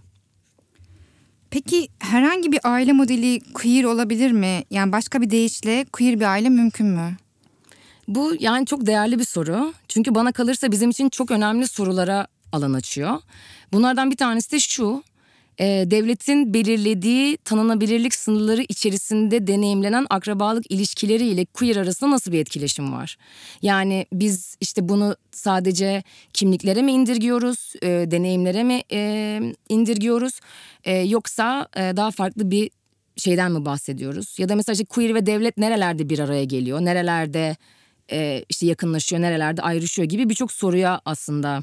[1.50, 4.64] Peki herhangi bir aile modeli queer olabilir mi?
[4.70, 7.16] Yani başka bir deyişle queer bir aile mümkün mü?
[8.10, 9.72] Bu yani çok değerli bir soru.
[9.88, 13.20] Çünkü bana kalırsa bizim için çok önemli sorulara alan açıyor.
[13.72, 15.02] Bunlardan bir tanesi de şu.
[15.58, 23.16] E, devletin belirlediği tanınabilirlik sınırları içerisinde deneyimlenen akrabalık ilişkileriyle queer arasında nasıl bir etkileşim var?
[23.62, 30.40] Yani biz işte bunu sadece kimliklere mi indirgiyoruz, e, deneyimlere mi e, indirgiyoruz
[30.84, 32.70] e, yoksa daha farklı bir
[33.16, 34.38] şeyden mi bahsediyoruz?
[34.38, 37.56] Ya da mesela işte queer ve devlet nerelerde bir araya geliyor, nerelerde
[38.12, 41.62] e, işte yakınlaşıyor, nerelerde ayrışıyor gibi birçok soruya aslında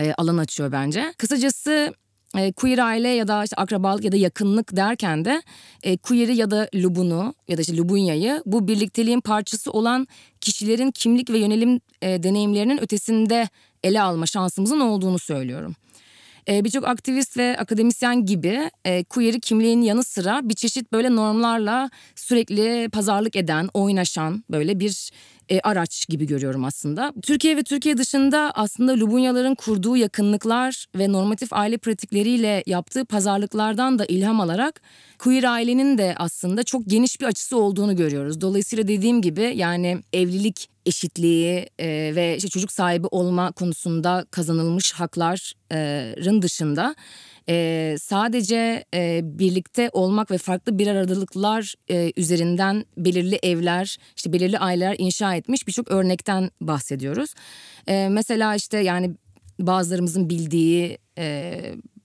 [0.00, 1.14] e, alan açıyor bence.
[1.18, 1.94] Kısacası
[2.36, 5.42] e, queer aile ya da işte akrabalık ya da yakınlık derken de
[5.82, 10.06] e, queer'i ya da lubunu ya da işte lubunyayı bu birlikteliğin parçası olan
[10.40, 13.48] kişilerin kimlik ve yönelim e, deneyimlerinin ötesinde
[13.84, 15.74] ele alma şansımızın olduğunu söylüyorum.
[16.48, 21.90] E, Birçok aktivist ve akademisyen gibi e, queer'i kimliğin yanı sıra bir çeşit böyle normlarla
[22.16, 25.10] sürekli pazarlık eden, oynaşan böyle bir
[25.48, 27.12] e, araç gibi görüyorum aslında.
[27.22, 34.04] Türkiye ve Türkiye dışında aslında Lubunyaların kurduğu yakınlıklar ve normatif aile pratikleriyle yaptığı pazarlıklardan da
[34.04, 34.80] ilham alarak
[35.18, 38.40] queer ailenin de aslında çok geniş bir açısı olduğunu görüyoruz.
[38.40, 46.42] Dolayısıyla dediğim gibi yani evlilik eşitliği e, ve işte çocuk sahibi olma konusunda kazanılmış hakların
[46.42, 46.94] dışında
[47.48, 54.58] e, sadece e, birlikte olmak ve farklı bir aradalıklar e, üzerinden belirli evler, işte belirli
[54.58, 57.34] aileler inşa etmiş birçok örnekten bahsediyoruz.
[57.86, 59.14] E, mesela işte yani
[59.60, 61.60] bazılarımızın bildiği e,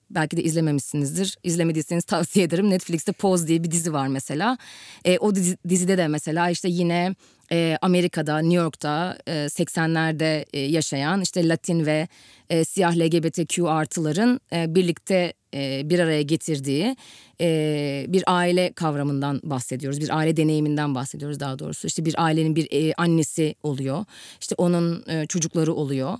[0.09, 1.37] belki de izlememişsinizdir.
[1.43, 2.69] İzlemediyseniz tavsiye ederim.
[2.69, 4.57] Netflix'te Pose diye bir dizi var mesela.
[5.05, 7.15] E, o dizi, dizide de mesela işte yine
[7.51, 12.07] e, Amerika'da, New York'ta e, 80'lerde e, yaşayan işte Latin ve
[12.49, 16.95] e, siyah LGBTQ artıların e, birlikte e, bir araya getirdiği
[17.41, 20.01] e, bir aile kavramından bahsediyoruz.
[20.01, 21.87] Bir aile deneyiminden bahsediyoruz daha doğrusu.
[21.87, 24.05] İşte bir ailenin bir e, annesi oluyor.
[24.41, 26.19] İşte onun çocukları oluyor.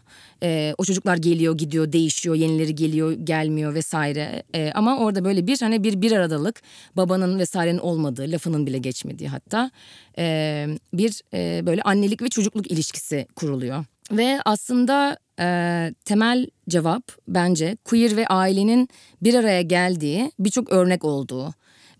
[0.78, 4.44] O çocuklar geliyor, gidiyor, değişiyor, yenileri geliyor, gelmiyor vesaire.
[4.76, 6.62] Ama orada böyle bir hani bir bir aradalık,
[6.98, 9.72] babanın vesairenin olmadığı, lafının bile geçmediği hatta
[10.94, 11.24] bir
[11.66, 13.86] böyle annelik ve çocukluk ilişkisi kuruluyor.
[14.12, 15.48] Ve aslında e,
[16.06, 18.90] temel cevap bence queer ve ailenin
[19.22, 21.54] bir araya geldiği birçok örnek olduğu.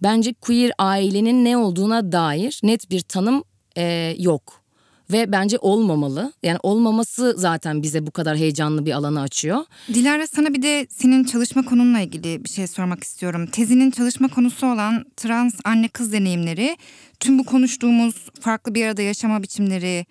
[0.04, 3.44] Bence queer ailenin ne olduğuna dair net bir tanım
[3.78, 4.64] e, yok.
[5.12, 6.34] Ve bence olmamalı.
[6.44, 9.66] Yani olmaması zaten bize bu kadar heyecanlı bir alanı açıyor.
[9.94, 13.48] Dilara sana bir de senin çalışma konunla ilgili bir şey sormak istiyorum.
[13.48, 16.78] Tezinin çalışma konusu olan trans anne kız deneyimleri
[17.20, 20.06] tüm bu konuştuğumuz farklı bir arada yaşama biçimleri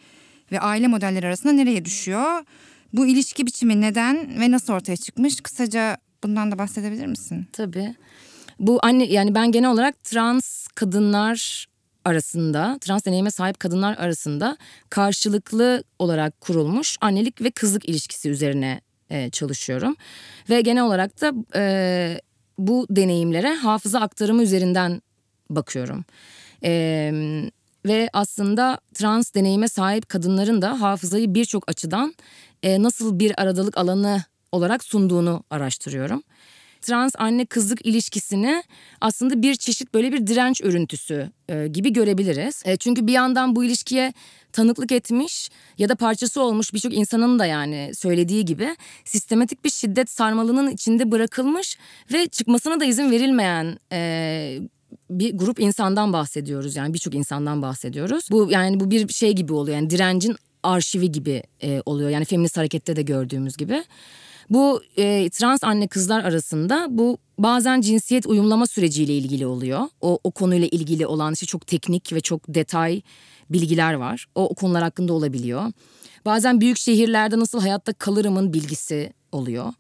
[0.52, 2.44] ve aile modelleri arasında nereye düşüyor?
[2.92, 5.40] Bu ilişki biçimi neden ve nasıl ortaya çıkmış?
[5.40, 7.46] Kısaca bundan da bahsedebilir misin?
[7.52, 7.94] Tabii.
[8.58, 11.66] Bu anne yani ben genel olarak trans kadınlar
[12.04, 14.56] arasında, trans deneyime sahip kadınlar arasında
[14.90, 19.96] karşılıklı olarak kurulmuş annelik ve kızlık ilişkisi üzerine e, çalışıyorum.
[20.50, 22.20] Ve genel olarak da e,
[22.58, 25.02] bu deneyimlere hafıza aktarımı üzerinden
[25.50, 26.04] bakıyorum.
[26.64, 27.12] E,
[27.86, 32.14] ve aslında trans deneyime sahip kadınların da hafızayı birçok açıdan
[32.62, 36.22] e, nasıl bir aradalık alanı olarak sunduğunu araştırıyorum.
[36.82, 38.62] Trans anne kızlık ilişkisini
[39.00, 42.62] aslında bir çeşit böyle bir direnç örüntüsü e, gibi görebiliriz.
[42.66, 44.12] E, çünkü bir yandan bu ilişkiye
[44.52, 50.10] tanıklık etmiş ya da parçası olmuş birçok insanın da yani söylediği gibi sistematik bir şiddet
[50.10, 51.78] sarmalının içinde bırakılmış
[52.12, 54.58] ve çıkmasına da izin verilmeyen e,
[55.10, 58.28] bir grup insandan bahsediyoruz yani birçok insandan bahsediyoruz.
[58.30, 62.10] Bu yani bu bir şey gibi oluyor yani direncin arşivi gibi e, oluyor.
[62.10, 63.84] Yani feminist harekette de gördüğümüz gibi.
[64.50, 69.80] Bu e, trans anne kızlar arasında bu bazen cinsiyet uyumlama süreciyle ilgili oluyor.
[70.00, 73.02] O, o konuyla ilgili olan işte çok teknik ve çok detay
[73.50, 74.26] bilgiler var.
[74.34, 75.72] O, o konular hakkında olabiliyor.
[76.24, 79.72] Bazen büyük şehirlerde nasıl hayatta kalırımın bilgisi oluyor.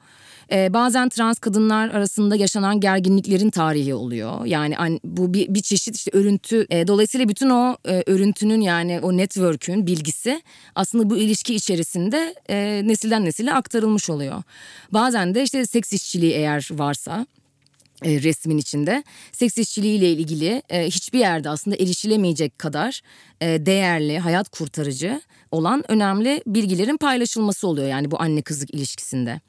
[0.52, 4.46] Ee, bazen trans kadınlar arasında yaşanan gerginliklerin tarihi oluyor.
[4.46, 6.66] Yani an, bu bir, bir çeşit işte örüntü.
[6.70, 10.42] E, dolayısıyla bütün o e, örüntünün yani o network'ün bilgisi
[10.74, 14.42] aslında bu ilişki içerisinde e, nesilden nesile aktarılmış oluyor.
[14.92, 17.26] Bazen de işte seks işçiliği eğer varsa
[18.04, 23.00] e, resmin içinde seks işçiliğiyle ilgili e, hiçbir yerde aslında erişilemeyecek kadar
[23.40, 29.40] e, değerli, hayat kurtarıcı olan önemli bilgilerin paylaşılması oluyor yani bu anne kızlık ilişkisinde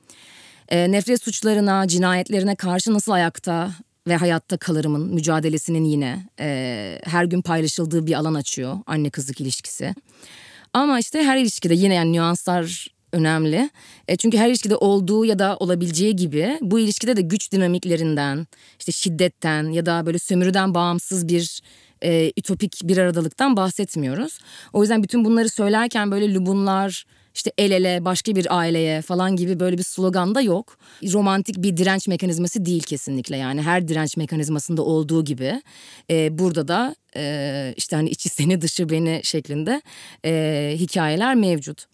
[0.74, 3.72] e, nefret suçlarına, cinayetlerine karşı nasıl ayakta
[4.08, 9.96] ve hayatta kalırımın mücadelesinin yine e, her gün paylaşıldığı bir alan açıyor anne kızlık ilişkisi.
[10.74, 13.70] Ama işte her ilişkide yine yani nüanslar önemli.
[14.08, 18.48] E, çünkü her ilişkide olduğu ya da olabileceği gibi bu ilişkide de güç dinamiklerinden,
[18.80, 21.62] işte şiddetten ya da böyle sömürüden bağımsız bir
[22.04, 24.40] e, ütopik bir aradalıktan bahsetmiyoruz.
[24.74, 29.60] O yüzden bütün bunları söylerken böyle lubunlar, işte el ele başka bir aileye falan gibi
[29.60, 30.78] böyle bir slogan da yok.
[31.14, 35.62] Romantik bir direnç mekanizması değil kesinlikle yani her direnç mekanizmasında olduğu gibi
[36.10, 39.82] e, burada da e, işte hani içi seni dışı beni şeklinde
[40.26, 41.86] e, hikayeler mevcut.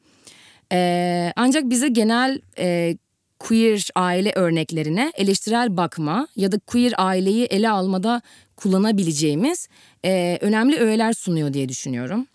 [0.71, 2.97] E, ancak bize genel e,
[3.39, 8.21] queer aile örneklerine eleştirel bakma ya da queer aileyi ele almada
[8.55, 9.67] kullanabileceğimiz
[10.05, 12.27] e, önemli öğeler sunuyor diye düşünüyorum.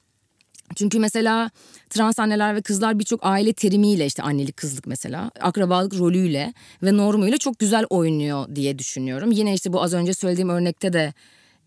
[0.75, 1.51] Çünkü mesela
[1.91, 7.39] trans anneler ve kızlar birçok aile terimiyle işte annelik kızlık mesela akrabalık rolüyle ve normuyla
[7.39, 9.33] çok güzel oynuyor diye düşünüyorum.
[9.33, 11.13] Yine işte bu az önce söylediğim örnekte de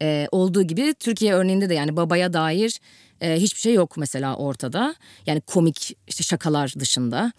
[0.02, 2.80] e, olduğu gibi Türkiye örneğinde de yani babaya dair
[3.22, 4.96] e, hiçbir şey yok mesela ortada.
[5.26, 7.32] Yani komik işte şakalar dışında.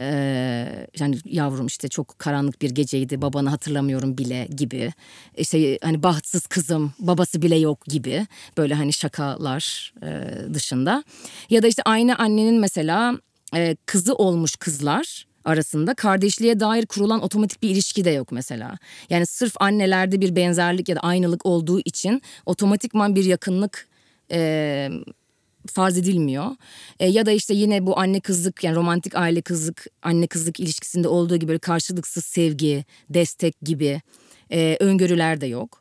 [0.00, 4.92] Ee, yani yavrum işte çok karanlık bir geceydi babanı hatırlamıyorum bile gibi
[5.36, 8.26] işte hani bahtsız kızım babası bile yok gibi
[8.56, 11.04] böyle hani şakalar e, dışında
[11.50, 13.14] ya da işte aynı annenin mesela
[13.54, 18.78] e, kızı olmuş kızlar arasında kardeşliğe dair kurulan otomatik bir ilişki de yok mesela.
[19.10, 23.88] Yani sırf annelerde bir benzerlik ya da aynılık olduğu için otomatikman bir yakınlık
[24.32, 24.90] e,
[25.66, 26.46] farz edilmiyor.
[27.00, 31.08] E, ya da işte yine bu anne kızlık yani romantik aile kızlık anne kızlık ilişkisinde
[31.08, 34.00] olduğu gibi böyle karşılıksız sevgi, destek gibi
[34.52, 35.79] e, öngörüler de yok.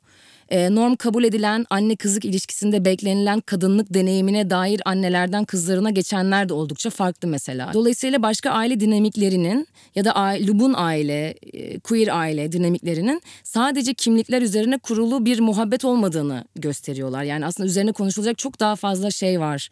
[0.49, 6.53] E, norm kabul edilen anne kızlık ilişkisinde beklenilen kadınlık deneyimine dair annelerden kızlarına geçenler de
[6.53, 7.71] oldukça farklı mesela.
[7.73, 10.13] Dolayısıyla başka aile dinamiklerinin ya da
[10.47, 17.23] lubun aile, e, queer aile dinamiklerinin sadece kimlikler üzerine kurulu bir muhabbet olmadığını gösteriyorlar.
[17.23, 19.69] Yani aslında üzerine konuşulacak çok daha fazla şey var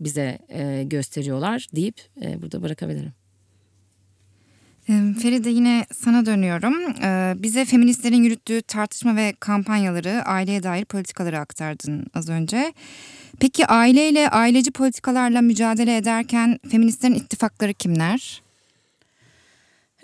[0.00, 3.12] bize e, gösteriyorlar deyip e, burada bırakabilirim.
[4.88, 6.74] Feride yine sana dönüyorum.
[7.42, 12.72] Bize feministlerin yürüttüğü tartışma ve kampanyaları, aileye dair politikaları aktardın az önce.
[13.40, 18.42] Peki aileyle, aileci politikalarla mücadele ederken feministlerin ittifakları kimler?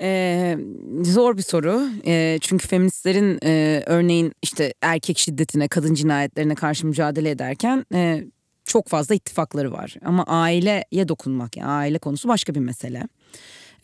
[0.01, 0.59] Ee,
[1.03, 7.31] zor bir soru ee, çünkü feministlerin e, örneğin işte erkek şiddetine kadın cinayetlerine karşı mücadele
[7.31, 8.25] ederken e,
[8.65, 13.03] çok fazla ittifakları var ama aileye dokunmak yani aile konusu başka bir mesele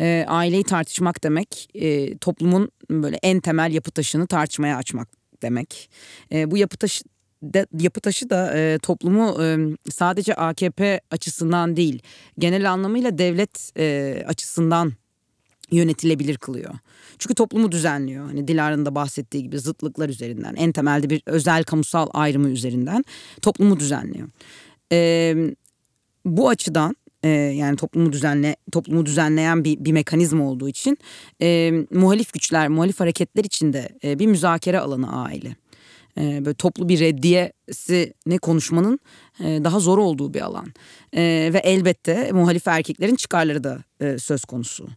[0.00, 5.08] e, aileyi tartışmak demek e, toplumun böyle en temel yapı taşını tartışmaya açmak
[5.42, 5.90] demek.
[6.32, 7.04] E, bu yapı taşı
[7.42, 9.58] de, yapı taşı da e, toplumu e,
[9.90, 12.02] sadece AKP açısından değil
[12.38, 14.92] genel anlamıyla devlet e, açısından
[15.70, 16.74] yönetilebilir kılıyor.
[17.18, 18.26] Çünkü toplumu düzenliyor.
[18.26, 23.04] Hani Dilara'nın da bahsettiği gibi zıtlıklar üzerinden en temelde bir özel kamusal ayrımı üzerinden
[23.42, 24.28] toplumu düzenliyor.
[24.92, 25.36] Ee,
[26.24, 30.98] bu açıdan e, yani toplumu düzenle toplumu düzenleyen bir, bir mekanizma olduğu için
[31.42, 35.56] e, muhalif güçler, muhalif hareketler içinde e, bir müzakere alanı aile.
[36.18, 38.98] E, böyle toplu bir reddiyesini konuşmanın
[39.40, 40.66] e, daha zor olduğu bir alan.
[41.16, 44.88] E, ve elbette muhalif erkeklerin çıkarları da e, söz konusu.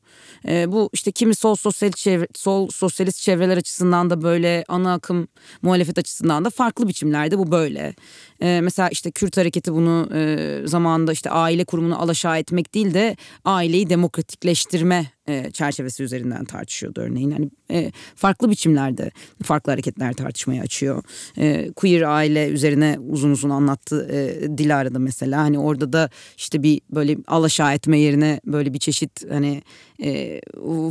[0.48, 5.28] E, bu işte kimi sol sosyalist çevre, sol sosyalist çevreler açısından da böyle ana akım
[5.62, 7.96] muhalefet açısından da farklı biçimlerde bu böyle.
[8.42, 13.18] E, mesela işte Kürt hareketi bunu e, zamanında işte aile kurumunu alaşağı etmek değil de
[13.46, 17.32] aileyi demokratikleştirme e, çerçevesi üzerinden tartışıyordu örneğin.
[17.32, 19.12] Hani e, farklı biçimlerde
[19.44, 21.04] farklı hareketler tartışmaya açıyor.
[21.38, 25.42] E, queer aile üzerine uzun uzun anlattı e, Dilara'da mesela.
[25.42, 29.62] Hani orada da işte bir böyle alaşağı etme yerine böyle bir çeşit hani
[30.04, 30.42] e,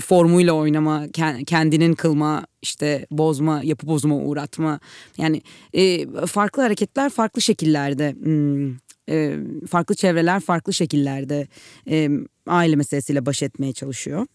[0.05, 1.07] formuyla oynama,
[1.47, 4.81] kendinin kılma, işte bozma, yapı bozuma uğratma.
[5.19, 5.43] Yani
[5.73, 8.77] e, farklı hareketler farklı şekillerde hmm,
[9.09, 9.37] e,
[9.71, 11.49] farklı çevreler farklı şekillerde
[11.91, 12.11] e,
[12.47, 14.27] aile meselesiyle baş etmeye çalışıyor.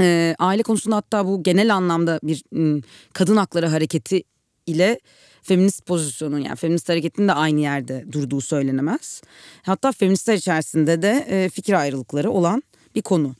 [0.00, 2.80] E, aile konusunda hatta bu genel anlamda bir m,
[3.12, 4.22] kadın hakları hareketi
[4.66, 5.00] ile
[5.42, 9.22] feminist pozisyonun yani feminist hareketin de aynı yerde durduğu söylenemez.
[9.62, 12.62] Hatta feministler içerisinde de e, fikir ayrılıkları olan
[12.94, 13.34] bir konu.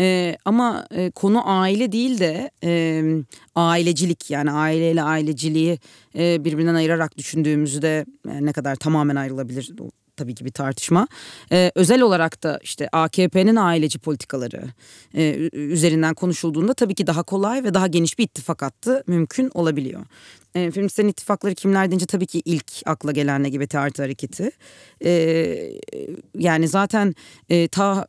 [0.00, 3.02] E, ama e, konu aile değil de e,
[3.54, 5.78] ailecilik yani aileyle aileciliği
[6.18, 9.70] e, birbirinden ayırarak düşündüğümüzde e, ne kadar tamamen ayrılabilir
[10.22, 11.08] tabii ki bir tartışma.
[11.52, 14.64] Ee, özel olarak da işte AKP'nin aileci politikaları
[15.14, 20.02] e, üzerinden konuşulduğunda tabii ki daha kolay ve daha geniş bir ittifak hattı mümkün olabiliyor.
[20.54, 24.50] E, feministlerin ittifakları kimler deyince tabii ki ilk akla gelen LGBT artı hareketi.
[25.04, 25.12] E,
[26.38, 27.14] yani zaten
[27.48, 28.06] e, ta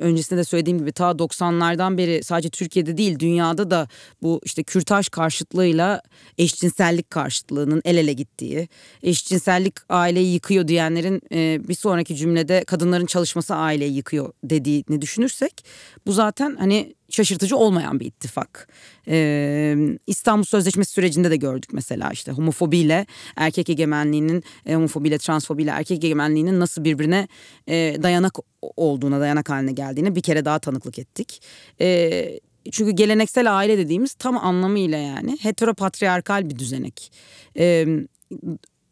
[0.00, 3.88] öncesinde de söylediğim gibi ta 90'lardan beri sadece Türkiye'de değil dünyada da
[4.22, 6.02] bu işte kürtaj karşıtlığıyla
[6.38, 8.68] eşcinsellik karşıtlığının el ele gittiği,
[9.02, 11.20] eşcinsellik aileyi yıkıyor diyenlerin
[11.68, 15.64] bir sonraki cümlede kadınların çalışması aileyi yıkıyor dediğini düşünürsek
[16.06, 18.68] bu zaten hani şaşırtıcı olmayan bir ittifak.
[19.08, 19.76] Ee,
[20.06, 26.60] İstanbul Sözleşmesi sürecinde de gördük mesela işte homofobiyle erkek egemenliğinin, e, homofobiyle transfobiyle erkek egemenliğinin
[26.60, 27.28] nasıl birbirine
[27.66, 31.42] e, dayanak olduğuna, dayanak haline geldiğine bir kere daha tanıklık ettik.
[31.80, 32.40] E,
[32.72, 37.12] çünkü geleneksel aile dediğimiz tam anlamıyla yani heteropatriarkal bir düzenek.
[37.58, 37.86] E,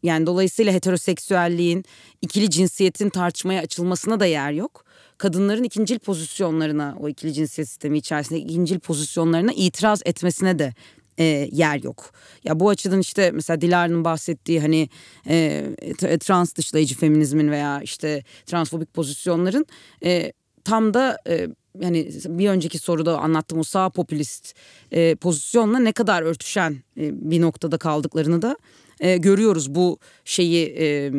[0.03, 1.85] yani dolayısıyla heteroseksüelliğin,
[2.21, 4.84] ikili cinsiyetin tartışmaya açılmasına da yer yok
[5.17, 10.73] kadınların ikincil pozisyonlarına o ikili cinsiyet sistemi içerisinde ikincil pozisyonlarına itiraz etmesine de
[11.17, 12.11] e, yer yok.
[12.43, 14.89] Ya bu açıdan işte mesela Dilara'nın bahsettiği hani
[15.27, 15.73] e,
[16.19, 19.65] trans dışlayıcı feminizmin veya işte transfobik pozisyonların
[20.03, 21.47] e, tam da e,
[21.79, 24.53] yani bir önceki soruda anlattığım o sağ popülist
[24.91, 28.57] e, pozisyonla ne kadar örtüşen e, bir noktada kaldıklarını da
[28.99, 31.11] e, görüyoruz bu şeyi e,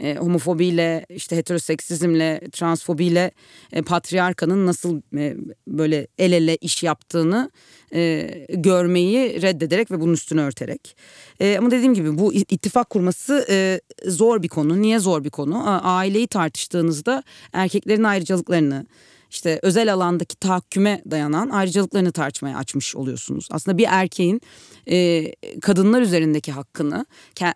[0.00, 3.30] e, homofobiyle, işte heteroseksizmle, transfobiyle
[3.72, 5.36] e, patriarkanın nasıl e,
[5.66, 7.50] böyle el ele iş yaptığını
[7.94, 10.96] e, görmeyi reddederek ve bunun üstünü örterek.
[11.40, 14.82] E, ama dediğim gibi bu ittifak kurması e, zor bir konu.
[14.82, 15.62] Niye zor bir konu?
[15.82, 18.86] Aileyi tartıştığınızda erkeklerin ayrıcalıklarını,
[19.30, 23.48] işte özel alandaki tahakküme dayanan ayrıcalıklarını tartışmaya açmış oluyorsunuz.
[23.50, 24.40] Aslında bir erkeğin
[24.90, 25.26] e,
[25.60, 27.06] kadınlar üzerindeki hakkını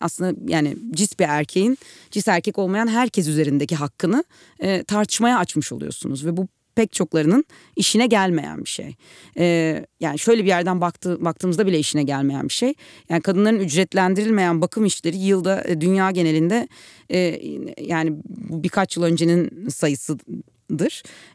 [0.01, 1.79] aslında yani cis bir erkeğin
[2.11, 4.25] cis erkek olmayan herkes üzerindeki hakkını
[4.61, 7.45] e, tartışmaya açmış oluyorsunuz ve bu pek çoklarının
[7.77, 8.95] işine gelmeyen bir şey.
[9.39, 12.75] Ee, yani şöyle bir yerden baktı, baktığımızda bile işine gelmeyen bir şey.
[13.09, 16.69] Yani kadınların ücretlendirilmeyen bakım işleri yılda e, dünya genelinde
[17.11, 17.41] e,
[17.81, 18.13] yani
[18.51, 20.27] birkaç yıl öncenin sayısıdır.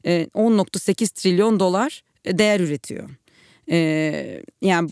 [0.06, 3.10] E, 10.8 trilyon dolar değer üretiyor.
[3.72, 4.90] E, yani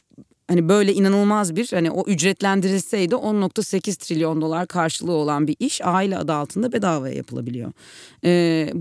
[0.48, 6.18] hani böyle inanılmaz bir hani o ücretlendirilseydi 10.8 trilyon dolar karşılığı olan bir iş aile
[6.18, 7.72] adı altında bedavaya yapılabiliyor.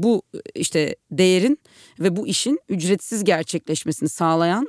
[0.03, 0.23] Bu
[0.55, 1.59] işte değerin
[2.01, 4.69] ve bu işin ücretsiz gerçekleşmesini sağlayan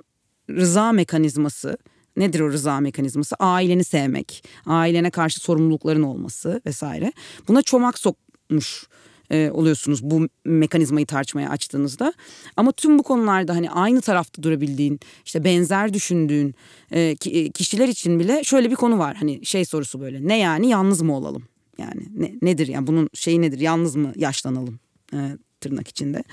[0.49, 1.77] rıza mekanizması
[2.17, 3.35] nedir o rıza mekanizması?
[3.39, 7.13] Aileni sevmek, ailene karşı sorumlulukların olması vesaire.
[7.47, 8.87] Buna çomak sokmuş
[9.31, 12.13] e, oluyorsunuz bu mekanizmayı tartışmaya açtığınızda.
[12.57, 16.55] Ama tüm bu konularda hani aynı tarafta durabildiğin, işte benzer düşündüğün
[16.91, 19.15] e, e, kişiler için bile şöyle bir konu var.
[19.15, 20.27] Hani şey sorusu böyle.
[20.27, 21.43] Ne yani yalnız mı olalım?
[21.77, 23.59] Yani ne, nedir yani bunun şeyi nedir?
[23.59, 24.79] Yalnız mı yaşlanalım?
[25.13, 25.17] E,
[25.61, 26.23] tırnak içinde.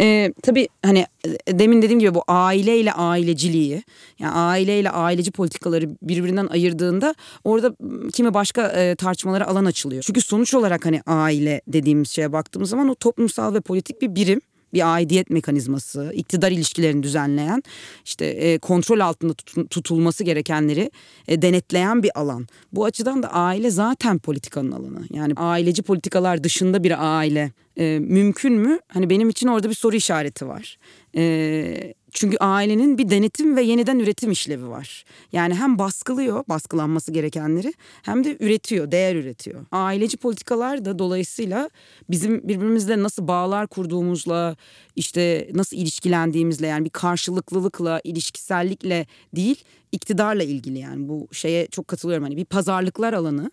[0.00, 1.06] Ee, tabii hani
[1.48, 3.82] e, demin dediğim gibi bu aileyle aileciliği
[4.18, 7.76] yani aileyle aileci politikaları birbirinden ayırdığında orada
[8.12, 10.02] kimi başka e, tartışmalara alan açılıyor.
[10.02, 14.40] Çünkü sonuç olarak hani aile dediğimiz şeye baktığımız zaman o toplumsal ve politik bir birim
[14.72, 17.62] bir aidiyet mekanizması, iktidar ilişkilerini düzenleyen,
[18.04, 19.34] işte e, kontrol altında
[19.70, 20.90] tutulması gerekenleri
[21.28, 22.46] e, denetleyen bir alan.
[22.72, 25.04] Bu açıdan da aile zaten politikanın alanı.
[25.10, 28.78] Yani aileci politikalar dışında bir aile e, mümkün mü?
[28.88, 30.78] Hani benim için orada bir soru işareti var.
[31.16, 35.04] E, çünkü ailenin bir denetim ve yeniden üretim işlevi var.
[35.32, 39.66] Yani hem baskılıyor baskılanması gerekenleri hem de üretiyor, değer üretiyor.
[39.72, 41.70] Aileci politikalar da dolayısıyla
[42.10, 44.56] bizim birbirimizle nasıl bağlar kurduğumuzla,
[44.96, 52.24] işte nasıl ilişkilendiğimizle yani bir karşılıklılıkla, ilişkisellikle değil iktidarla ilgili yani bu şeye çok katılıyorum.
[52.24, 53.50] Hani bir pazarlıklar alanı.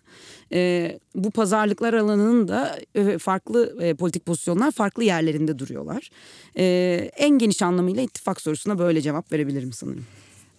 [0.52, 6.10] E, bu pazarlıklar alanının da e, farklı e, politik pozisyonlar farklı yerlerinde duruyorlar.
[6.58, 10.06] E, en geniş anlamıyla ittifak sorusuna böyle cevap verebilirim sanırım.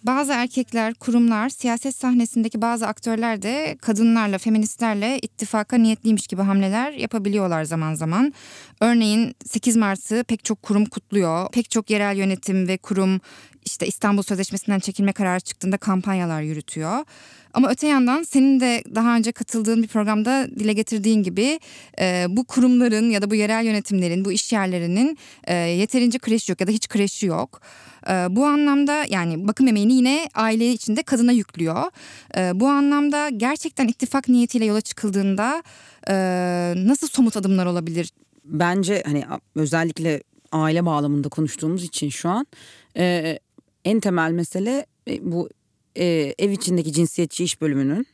[0.02, 7.64] Bazı erkekler, kurumlar, siyaset sahnesindeki bazı aktörler de kadınlarla, feministlerle ittifaka niyetliymiş gibi hamleler yapabiliyorlar
[7.64, 8.34] zaman zaman.
[8.80, 11.50] Örneğin 8 Mart'ı pek çok kurum kutluyor.
[11.52, 13.20] Pek çok yerel yönetim ve kurum
[13.64, 17.04] işte İstanbul Sözleşmesi'nden çekilme kararı çıktığında kampanyalar yürütüyor.
[17.54, 21.60] Ama öte yandan senin de daha önce katıldığın bir programda dile getirdiğin gibi
[22.00, 26.60] e, bu kurumların ya da bu yerel yönetimlerin, bu iş yerlerinin e, yeterince kreş yok
[26.60, 27.60] ya da hiç kreşi yok.
[28.08, 31.82] E, bu anlamda yani bakım emeğini yine aile içinde kadına yüklüyor.
[32.36, 35.62] E, bu anlamda gerçekten ittifak niyetiyle yola çıkıldığında
[36.08, 36.14] e,
[36.76, 38.10] nasıl somut adımlar olabilir?
[38.44, 42.46] Bence hani özellikle aile bağlamında konuştuğumuz için şu an
[42.96, 43.38] e,
[43.84, 45.48] en temel mesele e, bu
[45.96, 48.06] ev içindeki cinsiyetçi iş bölümünün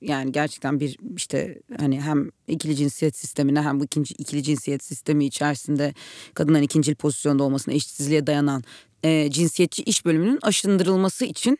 [0.00, 5.24] yani gerçekten bir işte hani hem ikili cinsiyet sistemine hem bu ikinci ikili cinsiyet sistemi
[5.24, 5.94] içerisinde
[6.34, 8.62] kadınların ikincil pozisyonda olmasına eşitsizliğe dayanan
[9.04, 11.58] e, cinsiyetçi iş bölümünün aşındırılması için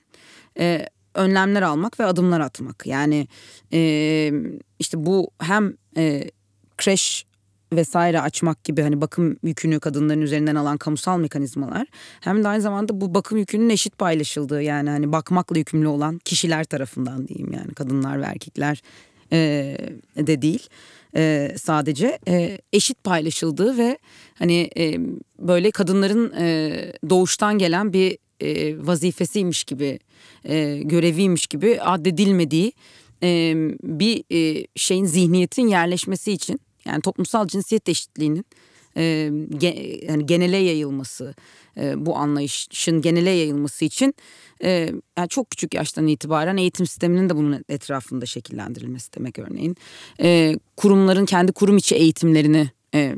[0.59, 2.87] e, önlemler almak ve adımlar atmak.
[2.87, 3.28] Yani
[3.72, 4.33] e,
[4.78, 6.30] işte bu hem e,
[6.76, 7.26] kreş
[7.72, 11.87] vesaire açmak gibi hani bakım yükünü kadınların üzerinden alan kamusal mekanizmalar
[12.20, 16.64] hem de aynı zamanda bu bakım yükünün eşit paylaşıldığı yani hani bakmakla yükümlü olan kişiler
[16.64, 18.83] tarafından diyeyim yani kadınlar ve erkekler
[19.33, 19.38] e,
[20.16, 20.68] de değil
[21.16, 23.98] e, sadece e, eşit paylaşıldığı ve
[24.38, 24.98] hani e,
[25.38, 26.72] böyle kadınların e,
[27.11, 29.98] doğuştan gelen bir e, vazifesiymiş gibi
[30.44, 32.72] e, göreviymiş gibi addedilmediği
[33.22, 38.44] e, bir e, şeyin zihniyetin yerleşmesi için yani toplumsal cinsiyet eşitliğinin
[38.96, 41.35] e, ge, yani genele yayılması
[41.76, 44.14] e, bu anlayışın genele yayılması için
[44.64, 49.77] e, yani çok küçük yaştan itibaren eğitim sisteminin de bunun etrafında şekillendirilmesi demek örneğin
[50.21, 53.14] e, kurumların kendi kurum içi eğitimlerini e,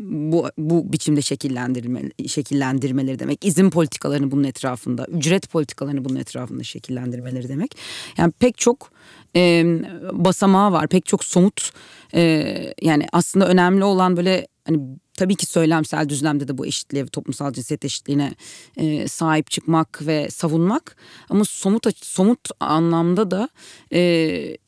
[0.00, 3.44] bu bu biçimde şekillendirme şekillendirmeleri demek.
[3.44, 7.76] izin politikalarını bunun etrafında, ücret politikalarını bunun etrafında şekillendirmeleri demek.
[8.18, 8.90] Yani pek çok
[9.36, 9.64] e,
[10.12, 11.72] basamağı var, pek çok somut
[12.14, 14.78] e, yani aslında önemli olan böyle hani
[15.14, 18.34] tabii ki söylemsel düzlemde de bu eşitliğe toplumsal cinsiyet eşitliğine
[18.76, 20.96] e, sahip çıkmak ve savunmak
[21.28, 23.48] ama somut somut anlamda da
[23.92, 24.00] e,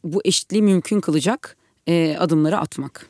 [0.04, 1.56] bu eşitliği mümkün kılacak
[1.86, 3.08] e, adımları atmak.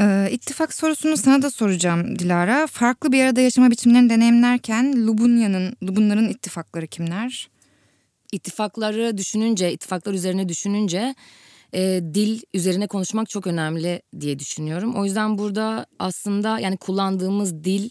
[0.00, 2.66] Ee, ittifak sorusunu sana da soracağım Dilara.
[2.66, 7.48] Farklı bir arada yaşama biçimlerini deneyimlerken Lubunya'nın, Lubunların ittifakları kimler?
[8.32, 11.14] İttifakları düşününce, ittifaklar üzerine düşününce
[11.74, 14.94] e, dil üzerine konuşmak çok önemli diye düşünüyorum.
[14.96, 17.90] O yüzden burada aslında yani kullandığımız dil,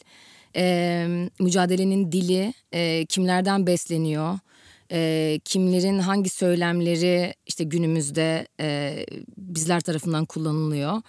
[0.55, 1.07] e,
[1.39, 4.39] mücadelenin dili e, kimlerden besleniyor?
[4.91, 8.95] E, kimlerin hangi söylemleri işte günümüzde e,
[9.37, 11.01] bizler tarafından kullanılıyor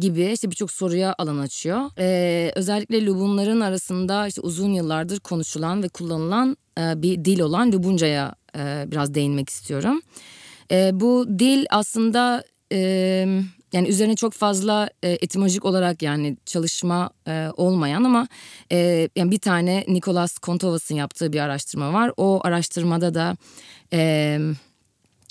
[0.00, 1.90] gibi işte birçok soruya alan açıyor.
[1.98, 8.34] Ee, özellikle Lubunların arasında işte uzun yıllardır konuşulan ve kullanılan e, bir dil olan Lubunca'ya
[8.56, 10.00] e, biraz değinmek istiyorum.
[10.70, 12.78] E, bu dil aslında e,
[13.72, 18.28] yani üzerine çok fazla e, etimolojik olarak yani çalışma e, olmayan ama
[18.72, 22.12] e, yani bir tane Nicholas Kontovas'ın yaptığı bir araştırma var.
[22.16, 23.36] O araştırmada da
[23.92, 24.38] e,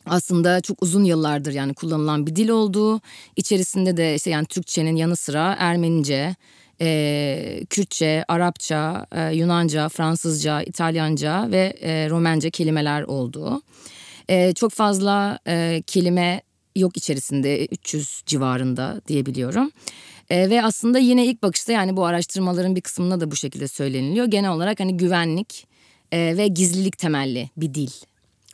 [0.05, 3.01] aslında çok uzun yıllardır yani kullanılan bir dil olduğu
[3.35, 6.35] içerisinde de işte yani Türkçenin yanı sıra Ermenice,
[6.81, 13.61] e, Kürtçe, Arapça, e, Yunanca, Fransızca, İtalyanca ve e, Romence kelimeler olduğu.
[14.29, 16.41] E, çok fazla e, kelime
[16.75, 19.71] yok içerisinde 300 civarında diyebiliyorum.
[20.29, 24.25] E, ve aslında yine ilk bakışta yani bu araştırmaların bir kısmında da bu şekilde söyleniliyor.
[24.25, 25.67] Genel olarak hani güvenlik
[26.11, 27.91] e, ve gizlilik temelli bir dil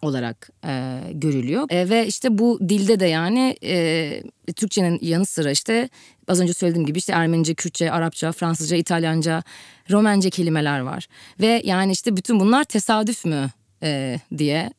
[0.01, 1.65] olarak e, görülüyor.
[1.69, 4.23] E, ve işte bu dilde de yani e,
[4.55, 5.89] Türkçenin yanı sıra işte
[6.27, 9.43] az önce söylediğim gibi işte Ermenice, Kürtçe, Arapça, Fransızca, İtalyanca,
[9.91, 11.07] Romence kelimeler var.
[11.41, 13.49] Ve yani işte bütün bunlar tesadüf mü
[13.83, 14.71] e, diye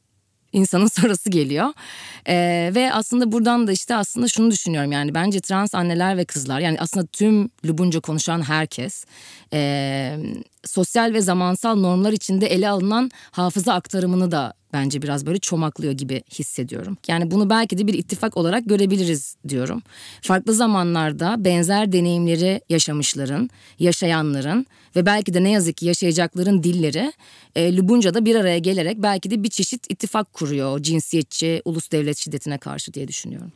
[0.57, 1.73] insanın sorusu geliyor.
[2.29, 6.61] Ee, ve aslında buradan da işte aslında şunu düşünüyorum yani bence trans anneler ve kızlar
[6.61, 9.05] yani aslında tüm Lubunca konuşan herkes
[9.53, 10.19] e,
[10.65, 16.23] sosyal ve zamansal normlar içinde ele alınan hafıza aktarımını da bence biraz böyle çomaklıyor gibi
[16.39, 16.97] hissediyorum.
[17.09, 19.83] Yani bunu belki de bir ittifak olarak görebiliriz diyorum.
[20.23, 24.67] Farklı zamanlarda benzer deneyimleri yaşamışların, yaşayanların
[24.97, 27.13] ve belki de ne yazık ki yaşayacakların dilleri
[27.57, 32.59] e, Lubunca'da bir araya gelerek belki de bir çeşit ittifak kuruyor cinsiyetçi, ulus devlet şiddetine
[32.59, 33.53] karşı diye düşünüyorum.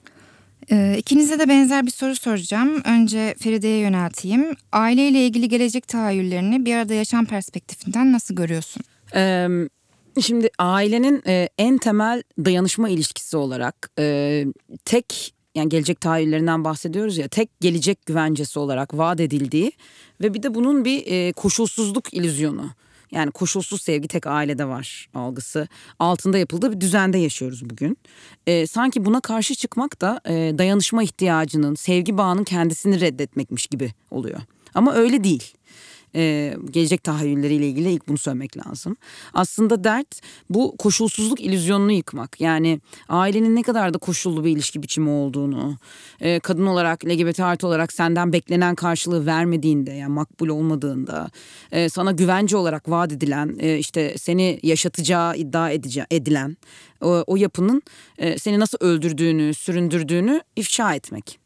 [0.72, 2.82] Ee, ikinize de benzer bir soru soracağım.
[2.84, 4.56] Önce Feride'ye yönelteyim.
[4.72, 8.82] Aileyle ilgili gelecek tahayyüllerini bir arada yaşam perspektifinden nasıl görüyorsun?
[10.20, 14.44] Şimdi ailenin e, en temel dayanışma ilişkisi olarak e,
[14.84, 19.72] tek yani gelecek tahayyüllerinden bahsediyoruz ya tek gelecek güvencesi olarak vaat edildiği
[20.20, 22.70] ve bir de bunun bir e, koşulsuzluk ilüzyonu.
[23.10, 27.98] Yani koşulsuz sevgi tek ailede var algısı altında yapıldığı bir düzende yaşıyoruz bugün.
[28.46, 34.40] E, sanki buna karşı çıkmak da e, dayanışma ihtiyacının, sevgi bağının kendisini reddetmekmiş gibi oluyor.
[34.74, 35.54] Ama öyle değil
[36.14, 38.96] e, gelecek tahayyülleriyle ilgili ilk bunu söylemek lazım.
[39.34, 42.40] Aslında dert bu koşulsuzluk ilüzyonunu yıkmak.
[42.40, 45.76] Yani ailenin ne kadar da koşullu bir ilişki biçimi olduğunu,
[46.20, 51.30] e, kadın olarak LGBT artı olarak senden beklenen karşılığı vermediğinde yani makbul olmadığında,
[51.72, 56.56] e, sana güvence olarak vaat edilen, e, işte seni yaşatacağı iddia edice, edilen
[57.00, 57.82] o, o yapının
[58.18, 61.40] e, seni nasıl öldürdüğünü, süründürdüğünü ifşa etmek.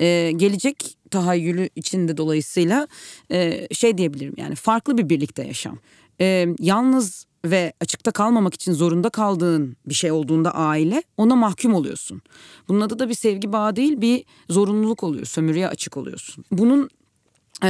[0.00, 2.88] E, gelecek tahayyülü içinde dolayısıyla
[3.30, 5.78] e, şey diyebilirim yani farklı bir birlikte yaşam.
[6.20, 12.22] E, yalnız ve açıkta kalmamak için zorunda kaldığın bir şey olduğunda aile ona mahkum oluyorsun.
[12.68, 16.44] Bunun adı da bir sevgi bağı değil bir zorunluluk oluyor sömürüye açık oluyorsun.
[16.52, 16.88] Bunun
[17.64, 17.68] e,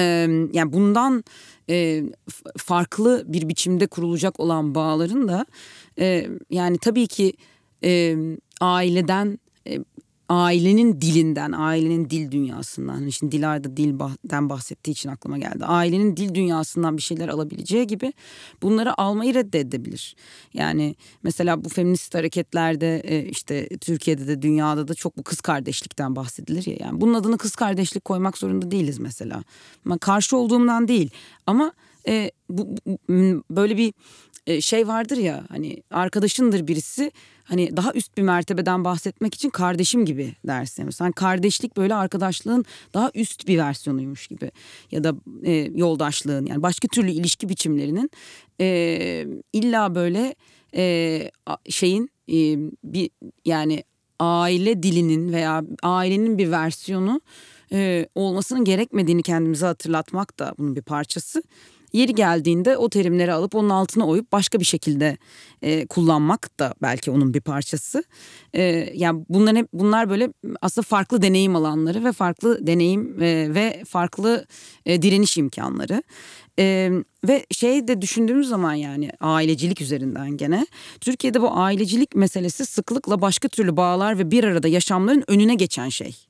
[0.53, 1.25] yani bundan
[1.71, 2.05] e,
[2.57, 5.47] farklı bir biçimde kurulacak olan bağların da
[5.99, 7.33] e, yani tabii ki
[7.85, 8.17] e,
[8.61, 9.79] aileden e,
[10.29, 12.95] ailenin dilinden, ailenin dil dünyasından.
[12.95, 15.65] Hani şimdi Dilar'da dilden bahsettiği için aklıma geldi.
[15.65, 18.13] Ailenin dil dünyasından bir şeyler alabileceği gibi
[18.63, 20.17] bunları almayı reddedebilir.
[20.55, 26.17] Yani mesela bu feminist hareketlerde e, işte Türkiye'de de dünyada da çok bu kız kardeşlikten
[26.17, 26.77] bahsedilir ya.
[26.81, 29.45] Yani bunun adını kız kardeşlik koymak zorunda değiliz mesela.
[29.87, 31.11] Ben karşı olduğumdan değil
[31.47, 31.73] ama
[32.09, 32.99] e, bu, bu
[33.51, 33.95] böyle bir
[34.61, 37.13] şey vardır ya hani arkadaşındır birisi
[37.45, 40.85] hani daha üst bir mertebeden bahsetmek için kardeşim gibi dersin.
[40.85, 44.51] Mesela hani kardeşlik böyle arkadaşlığın daha üst bir versiyonuymuş gibi
[44.91, 48.11] ya da e, yoldaşlığın yani başka türlü ilişki biçimlerinin
[48.61, 50.35] e, illa böyle
[50.77, 51.31] e,
[51.69, 52.35] şeyin e,
[52.85, 53.11] bir
[53.45, 53.85] yani
[54.19, 57.21] aile dilinin veya ailenin bir versiyonu
[57.73, 61.43] e, olmasının gerekmediğini kendimize hatırlatmak da bunun bir parçası.
[61.93, 65.19] Yeri geldiğinde o terimleri alıp onun altına oyup başka bir şekilde
[65.63, 68.05] e, kullanmak da belki onun bir parçası.
[68.55, 68.63] E,
[68.95, 70.33] yani bunlar hep bunlar böyle
[70.63, 74.47] aslında farklı deneyim alanları ve farklı deneyim e, ve farklı
[74.87, 76.03] e, direniş imkanları.
[76.59, 76.91] Ee,
[77.29, 80.67] ve şey de düşündüğümüz zaman yani ailecilik üzerinden gene
[81.01, 86.28] Türkiye'de bu ailecilik meselesi sıklıkla başka türlü bağlar ve bir arada yaşamların önüne geçen şey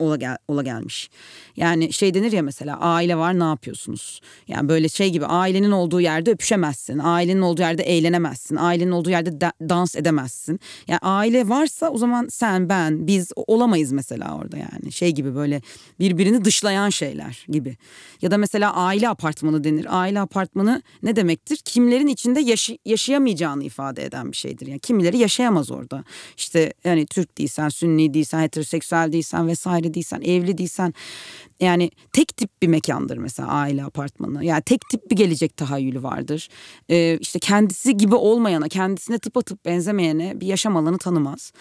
[0.00, 1.10] ola, gel, ola gelmiş.
[1.56, 4.20] Yani şey denir ya mesela aile var ne yapıyorsunuz?
[4.48, 6.98] Yani böyle şey gibi ailenin olduğu yerde öpüşemezsin.
[6.98, 8.56] Ailenin olduğu yerde eğlenemezsin.
[8.56, 10.60] Ailenin olduğu yerde da, dans edemezsin.
[10.88, 14.92] Yani aile varsa o zaman sen ben biz olamayız mesela orada yani.
[14.92, 15.62] Şey gibi böyle
[16.00, 17.76] birbirini dışlayan şeyler gibi.
[18.22, 19.86] Ya da mesela aile apartmanı denir.
[19.88, 21.56] Aile apartmanı ne demektir?
[21.56, 24.66] Kimlerin içinde yaşı, yaşayamayacağını ifade eden bir şeydir.
[24.66, 26.04] Yani kimileri yaşayamaz orada.
[26.36, 30.94] İşte yani Türk değilsen, Sünni değilsen, heteroseksüel değilsen vesaire değilsen, evli değilsen
[31.60, 34.44] yani tek tip bir mekandır mesela aile apartmanı.
[34.44, 36.48] Yani tek tip bir gelecek tahayyülü vardır.
[36.88, 41.52] Ee, işte kendisi gibi olmayana, kendisine tıpatıp benzemeyene bir yaşam alanı tanımaz.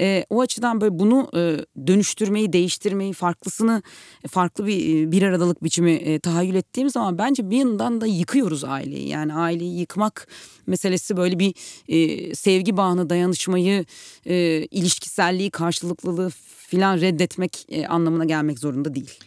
[0.00, 3.82] Ee, o açıdan böyle bunu e, dönüştürmeyi, değiştirmeyi, farklısını,
[4.28, 9.08] farklı bir bir aradalık biçimi e, tahayyül ettiğim zaman bence bir yandan da yıkıyoruz aileyi.
[9.08, 10.28] Yani aileyi yıkmak
[10.66, 11.54] meselesi böyle bir
[11.88, 13.84] e, sevgi bağını, dayanışmayı,
[14.26, 14.34] e,
[14.70, 19.18] ilişkiselliği, karşılıklılığı filan reddetmek e, anlamına gelmek zorunda değil.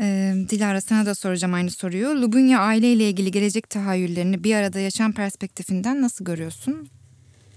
[0.00, 2.22] Ee, Dilara sana da soracağım aynı soruyu.
[2.22, 6.88] Lubunya aileyle ilgili gelecek tahayyüllerini bir arada yaşam perspektifinden nasıl görüyorsun?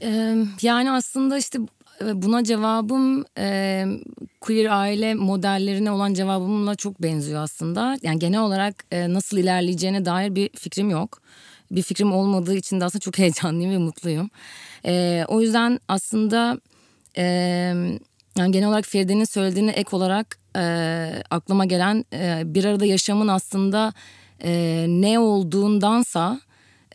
[0.01, 1.59] Ee, yani aslında işte
[2.01, 3.85] buna cevabım e,
[4.41, 7.97] queer aile modellerine olan cevabımla çok benziyor aslında.
[8.01, 11.21] Yani genel olarak e, nasıl ilerleyeceğine dair bir fikrim yok.
[11.71, 14.29] Bir fikrim olmadığı için de aslında çok heyecanlıyım ve mutluyum.
[14.85, 16.59] E, o yüzden aslında
[17.17, 17.23] e,
[18.37, 23.93] yani genel olarak Feride'nin söylediğine ek olarak e, aklıma gelen e, bir arada yaşamın aslında
[24.43, 26.41] e, ne olduğundansa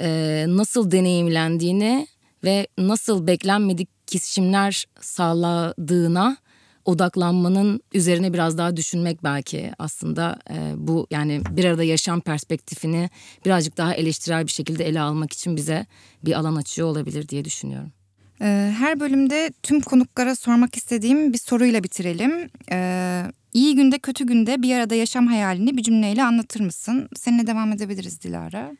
[0.01, 2.07] e, nasıl deneyimlendiğini
[2.45, 6.37] ve nasıl beklenmedik kesişimler sağladığına
[6.85, 13.11] odaklanmanın üzerine biraz daha düşünmek belki aslında e, bu yani bir arada yaşam perspektifini
[13.45, 15.87] birazcık daha eleştirel bir şekilde ele almak için bize
[16.25, 17.93] bir alan açıyor olabilir diye düşünüyorum.
[18.41, 22.51] Ee, her bölümde tüm konuklara sormak istediğim bir soruyla bitirelim.
[22.73, 27.09] Ee, iyi günde kötü günde bir arada yaşam hayalini bir cümleyle anlatır mısın?
[27.17, 28.77] Seninle devam edebiliriz Dilara.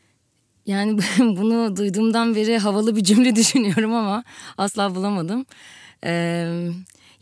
[0.67, 4.25] Yani bunu duyduğumdan beri havalı bir cümle düşünüyorum ama
[4.59, 5.47] asla bulamadım.
[6.05, 6.69] Ee,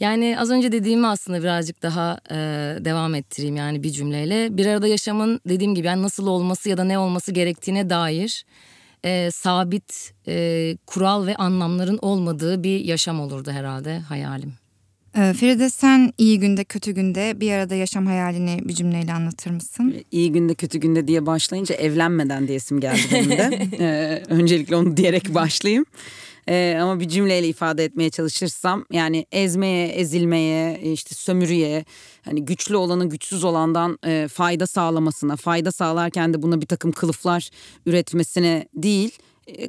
[0.00, 2.36] yani az önce dediğimi aslında birazcık daha e,
[2.84, 4.56] devam ettireyim yani bir cümleyle.
[4.56, 8.44] Bir arada yaşamın dediğim gibi yani nasıl olması ya da ne olması gerektiğine dair
[9.04, 14.59] e, sabit e, kural ve anlamların olmadığı bir yaşam olurdu herhalde hayalim.
[15.16, 19.94] Ee, Feride sen iyi günde kötü günde bir arada yaşam hayalini bir cümleyle anlatır mısın?
[20.10, 23.68] İyi günde kötü günde diye başlayınca evlenmeden diyesim geldi benim de.
[23.80, 25.84] ee, öncelikle onu diyerek başlayayım.
[26.48, 31.84] Ee, ama bir cümleyle ifade etmeye çalışırsam yani ezmeye, ezilmeye, işte sömürüye,
[32.22, 37.50] hani güçlü olanın güçsüz olandan e, fayda sağlamasına, fayda sağlarken de buna bir takım kılıflar
[37.86, 39.18] üretmesine değil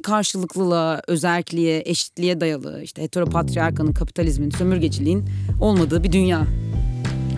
[0.02, 5.24] karşılıklılığa, özerkliğe, eşitliğe dayalı işte heteropatriarkanın, kapitalizmin, sömürgeciliğin
[5.60, 6.46] olmadığı bir dünya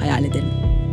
[0.01, 0.84] hayal edelim.